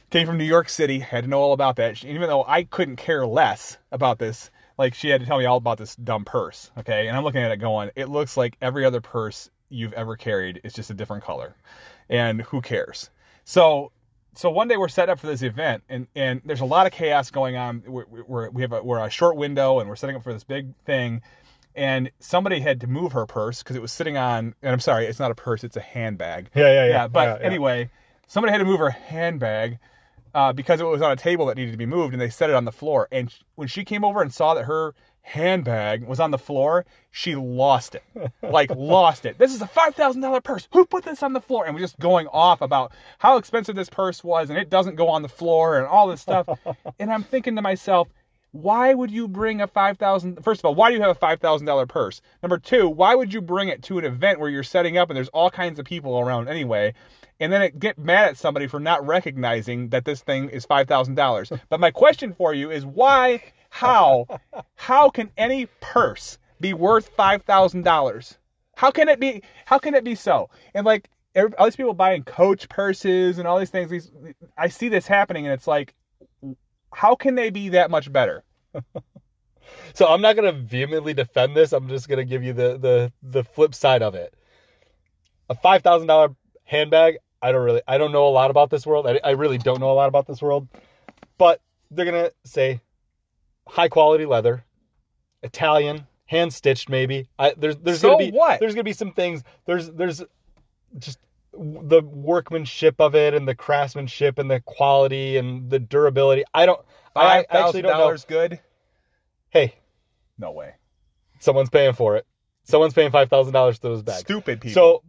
[0.09, 1.97] came from New York City, had to know all about that.
[1.97, 5.45] She- Even though I couldn't care less about this, like she had to tell me
[5.45, 6.71] all about this dumb purse.
[6.79, 10.15] Okay, and I'm looking at it going, it looks like every other purse you've ever
[10.15, 10.61] carried.
[10.63, 11.55] It's just a different color,
[12.09, 13.09] and who cares?
[13.45, 13.91] So
[14.35, 16.93] so one day we're set up for this event and, and there's a lot of
[16.93, 20.15] chaos going on we're, we're, we have a, we're a short window and we're setting
[20.15, 21.21] up for this big thing
[21.75, 25.05] and somebody had to move her purse because it was sitting on and i'm sorry
[25.05, 26.89] it's not a purse it's a handbag Yeah, yeah, yeah.
[26.91, 27.45] yeah but Yeah, yeah.
[27.45, 27.89] anyway
[28.27, 29.79] somebody had to move her handbag
[30.33, 32.49] uh, because it was on a table that needed to be moved and they set
[32.49, 36.19] it on the floor and when she came over and saw that her handbag was
[36.19, 38.03] on the floor she lost it
[38.41, 41.75] like lost it this is a $5000 purse who put this on the floor and
[41.75, 45.21] we're just going off about how expensive this purse was and it doesn't go on
[45.21, 46.47] the floor and all this stuff
[46.99, 48.07] and i'm thinking to myself
[48.51, 50.43] why would you bring a five thousand?
[50.43, 52.21] First of all, why do you have a five thousand dollar purse?
[52.43, 55.15] Number two, why would you bring it to an event where you're setting up and
[55.17, 56.93] there's all kinds of people around anyway,
[57.39, 60.87] and then it, get mad at somebody for not recognizing that this thing is five
[60.87, 61.51] thousand dollars?
[61.69, 63.41] But my question for you is why?
[63.71, 64.27] How?
[64.75, 68.37] How can any purse be worth five thousand dollars?
[68.75, 69.41] How can it be?
[69.65, 70.49] How can it be so?
[70.75, 74.11] And like all these people buying Coach purses and all these things, these
[74.57, 75.95] I see this happening, and it's like,
[76.93, 78.43] how can they be that much better?
[79.93, 81.71] So I'm not gonna vehemently defend this.
[81.71, 84.33] I'm just gonna give you the the the flip side of it.
[85.49, 87.19] A five thousand dollar handbag.
[87.41, 87.81] I don't really.
[87.87, 89.07] I don't know a lot about this world.
[89.07, 90.67] I, I really don't know a lot about this world.
[91.37, 92.81] But they're gonna say
[93.71, 94.65] high quality leather,
[95.43, 97.27] Italian, hand stitched maybe.
[97.39, 98.59] I, there's there's So gonna be what?
[98.59, 99.43] there's gonna be some things.
[99.65, 100.21] There's there's
[100.97, 101.19] just
[101.53, 106.43] the workmanship of it and the craftsmanship and the quality and the durability.
[106.53, 106.79] I don't.
[107.15, 107.97] I actually don't know.
[107.97, 108.59] dollars good?
[109.49, 109.75] Hey,
[110.37, 110.75] No way.
[111.39, 112.25] someone's paying for it.
[112.63, 114.19] Someone's paying five thousand dollars for those bags.
[114.21, 114.73] Stupid people.
[114.73, 115.03] So,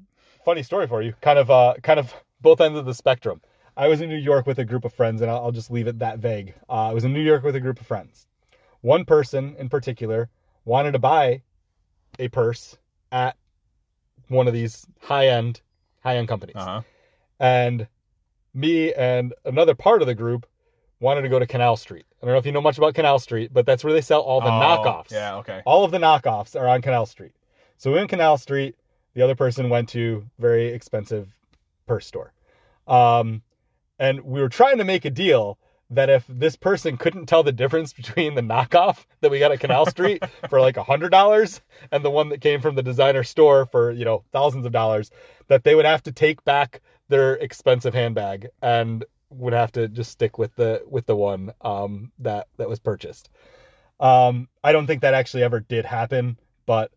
[0.44, 1.14] funny story for you.
[1.20, 3.40] Kind of, uh, kind of both ends of the spectrum.
[3.76, 5.86] I was in New York with a group of friends, and I'll, I'll just leave
[5.86, 6.54] it that vague.
[6.68, 8.26] Uh, I was in New York with a group of friends.
[8.83, 10.28] One person in particular
[10.64, 11.43] wanted to buy
[12.18, 12.76] a purse
[13.11, 13.37] at
[14.28, 15.61] one of these high-end,
[16.03, 16.83] high-end companies, uh huh.
[17.41, 17.87] and
[18.55, 20.47] me and another part of the group
[21.01, 22.05] wanted to go to Canal Street.
[22.22, 24.20] I don't know if you know much about Canal Street, but that's where they sell
[24.20, 25.12] all the knockoffs.
[25.12, 25.37] Oh, Yeah.
[25.39, 25.62] Okay.
[25.66, 27.33] All of the knockoffs are on Canal Street.
[27.76, 28.76] So in Canal Street,
[29.14, 31.28] the other person went to very expensive
[31.87, 32.33] purse store.
[32.87, 33.43] Um,
[33.99, 35.59] and we were trying to make a deal
[35.95, 39.61] that if this person couldn't tell the difference between the knockoff that we got at
[39.61, 43.22] Canal Street for like a hundred dollars and the one that came from the designer
[43.22, 45.11] store for you know thousands of dollars,
[45.49, 50.11] that they would have to take back their expensive handbag and would have to just
[50.11, 53.30] stick with the with the one um, that that was purchased.
[54.01, 56.90] Um, I don't think that actually ever did happen, but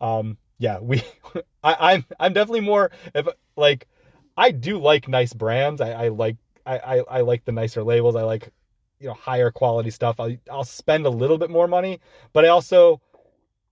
[0.00, 1.02] um, yeah, we
[1.64, 3.26] I, I'm I'm definitely more if
[3.56, 3.88] like
[4.36, 5.80] I do like nice brands.
[5.80, 6.36] I, I like
[6.74, 8.16] I, I, like the nicer labels.
[8.16, 8.50] I like
[8.98, 10.20] you know higher quality stuff.
[10.20, 12.00] I I'll spend a little bit more money,
[12.32, 13.00] but I also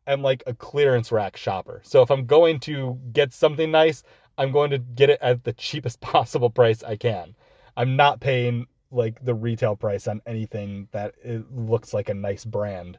[0.07, 1.81] am like a clearance rack shopper.
[1.85, 4.03] So if I'm going to get something nice,
[4.37, 7.35] I'm going to get it at the cheapest possible price I can.
[7.77, 11.15] I'm not paying like the retail price on anything that
[11.53, 12.99] looks like a nice brand.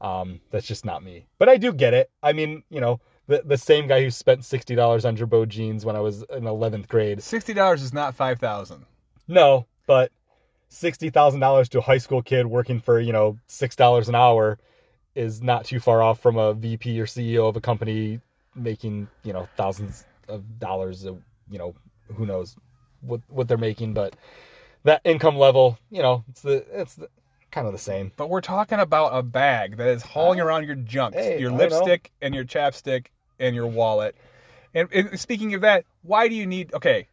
[0.00, 1.26] Um, that's just not me.
[1.38, 2.10] But I do get it.
[2.22, 5.84] I mean, you know, the the same guy who spent sixty dollars on Girbaud jeans
[5.84, 7.22] when I was in eleventh grade.
[7.22, 8.84] Sixty dollars is not five thousand.
[9.28, 10.10] No, but
[10.68, 14.14] sixty thousand dollars to a high school kid working for you know six dollars an
[14.14, 14.58] hour
[15.14, 18.20] is not too far off from a VP or CEO of a company
[18.54, 21.18] making you know thousands of dollars of
[21.50, 21.74] you know
[22.14, 22.56] who knows
[23.00, 24.14] what what they're making, but
[24.84, 27.08] that income level, you know, it's the it's the,
[27.50, 28.12] kind of the same.
[28.16, 31.54] But we're talking about a bag that is hauling around your junk, Hey, your I
[31.54, 31.58] know.
[31.58, 33.06] lipstick and your chapstick
[33.38, 34.16] and your wallet.
[34.74, 36.72] And, and speaking of that, why do you need?
[36.74, 37.06] Okay,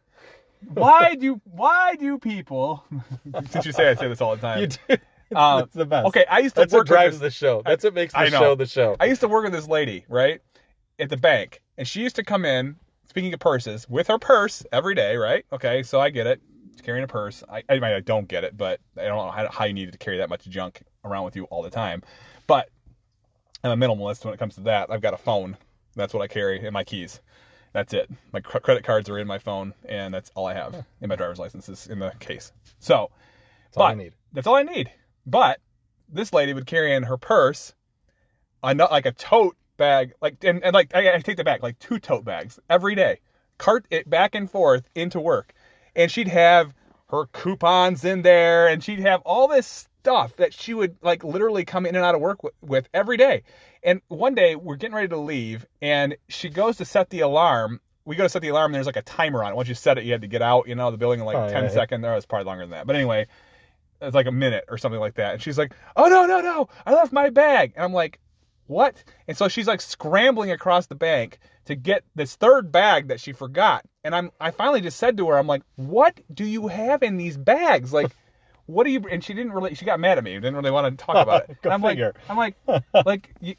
[0.68, 2.84] why do why do people?
[3.50, 4.60] Since you say I say this all the time.
[4.60, 4.78] You do.
[4.88, 6.08] It's, Uh, it's the best.
[6.08, 7.62] Okay, I used to That's what work with drives this, the show.
[7.64, 8.40] That's what makes the I know.
[8.40, 8.96] show the show.
[8.98, 10.40] I used to work with this lady, right,
[10.98, 12.76] at the bank, and she used to come in.
[13.08, 15.44] Speaking of purses, with her purse every day, right?
[15.52, 16.40] Okay, so I get it.
[16.72, 17.42] She's carrying a purse.
[17.48, 19.98] I, I I don't get it, but I don't know how, how you need to
[19.98, 22.02] carry that much junk around with you all the time.
[22.46, 22.68] But
[23.64, 24.90] I'm a minimalist when it comes to that.
[24.90, 25.56] I've got a phone.
[25.96, 27.20] That's what I carry and my keys.
[27.72, 28.10] That's it.
[28.32, 30.74] My cr- credit cards are in my phone, and that's all I have.
[31.00, 32.52] And my driver's license is in the case.
[32.78, 33.10] So
[33.66, 34.12] That's all I need.
[34.32, 34.90] that's all I need.
[35.26, 35.60] But
[36.08, 37.74] this lady would carry in her purse,
[38.62, 41.62] a nut like a tote bag, like and, and like I, I take the bag,
[41.62, 43.20] like two tote bags every day,
[43.58, 45.52] cart it back and forth into work,
[45.94, 46.74] and she'd have
[47.10, 51.64] her coupons in there, and she'd have all this stuff that she would like literally
[51.64, 53.42] come in and out of work with, with every day.
[53.82, 57.80] And one day we're getting ready to leave, and she goes to set the alarm.
[58.04, 59.56] We go to set the alarm, and there's like a timer on it.
[59.56, 61.36] Once you set it, you had to get out, you know, the building in like
[61.36, 62.02] Oh, 10 yeah, seconds.
[62.02, 62.10] yeah.
[62.10, 62.86] Or it's probably longer than that.
[62.86, 63.26] But anyway,
[64.02, 65.34] it's like a minute or something like that.
[65.34, 66.68] And she's like, "Oh no, no, no!
[66.86, 68.18] I left my bag." And I'm like,
[68.66, 73.20] "What?" And so she's like scrambling across the bank to get this third bag that
[73.20, 73.84] she forgot.
[74.04, 77.16] And I'm I finally just said to her, "I'm like, what do you have in
[77.18, 77.92] these bags?
[77.92, 78.10] Like,
[78.70, 79.74] what do you?" And she didn't really.
[79.74, 80.34] She got mad at me.
[80.34, 81.58] Didn't really want to talk about it.
[81.62, 82.14] Go and I'm figure.
[82.28, 83.56] like, I'm like, like, you,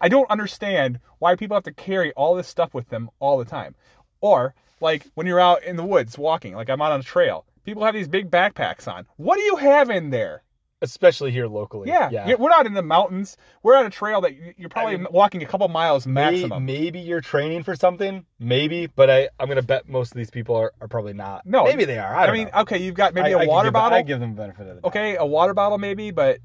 [0.00, 3.44] I don't understand why people have to carry all this stuff with them all the
[3.44, 3.74] time.
[4.20, 7.44] Or like when you're out in the woods walking, like I'm out on a trail,
[7.64, 9.06] people have these big backpacks on.
[9.16, 10.42] What do you have in there?
[10.84, 11.88] Especially here locally.
[11.88, 12.28] Yeah, Yeah.
[12.28, 13.36] yeah, we're not in the mountains.
[13.62, 16.64] We're on a trail that you- you're probably I mean, walking a couple miles maximum.
[16.64, 18.24] Maybe you're training for something.
[18.38, 21.44] Maybe, but I, I'm gonna bet most of these people are, are probably not.
[21.46, 21.64] No.
[21.64, 22.14] maybe they are.
[22.14, 22.60] I, I, mean, know.
[22.62, 23.98] okay, you've got maybe I- a water them- bottle.
[23.98, 24.84] I give them the benefit of the doubt.
[24.88, 26.38] okay, a water bottle maybe, but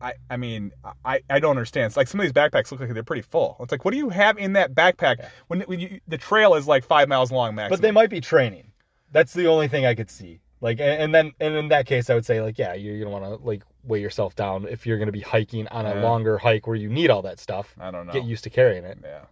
[0.00, 0.72] I, I mean,
[1.04, 1.86] I, I don't understand.
[1.86, 3.56] It's like some of these backpacks look like they're pretty full.
[3.60, 5.28] It's like, what do you have in that backpack Yeah.
[5.46, 7.70] when, when you, the trail is like five miles long max?
[7.70, 8.72] but they might be training.
[9.12, 10.40] That's the only thing I could see.
[10.62, 13.12] Like, and, then, and in that case, I would say, like, yeah, you, you don't
[13.12, 16.02] want to like weigh yourself down if you're gonna be hiking on a Yeah.
[16.02, 17.74] longer hike where you need all that stuff.
[17.80, 18.12] I don't know.
[18.12, 18.96] Get used to carrying it.
[19.02, 19.22] Yeah.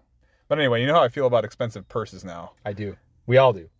[0.48, 2.50] But anyway, you know how I feel about expensive purses now.
[2.66, 2.96] I do.
[3.26, 3.70] We all do.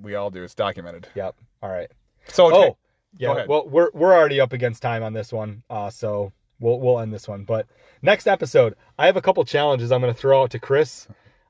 [0.00, 0.44] We all do.
[0.44, 1.08] It's documented.
[1.16, 1.34] Yep.
[1.60, 1.90] All right.
[2.28, 2.76] So Oh,
[3.18, 3.46] yeah.
[3.46, 7.12] Well, we're we're already up against time on this one, uh, so we'll we'll end
[7.12, 7.42] this one.
[7.42, 7.66] But
[8.00, 11.08] next episode, I have a couple challenges I'm going to throw out to Chris,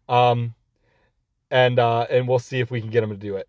[0.08, 0.54] um,
[1.50, 3.48] and uh, and we'll see if we can get him to do it.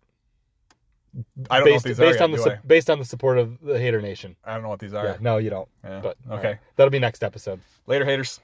[1.50, 2.24] I don't know what based these based are.
[2.24, 4.36] on yet, the based on the support of the Hater Nation.
[4.44, 4.54] I?
[4.54, 4.98] Don't know what these Yeah.
[5.00, 5.18] are.
[5.20, 5.68] No, you don't.
[5.82, 6.00] Yeah.
[6.00, 6.48] But okay.
[6.48, 6.58] right.
[6.76, 7.60] that'll be next episode.
[7.86, 8.40] Later, haters.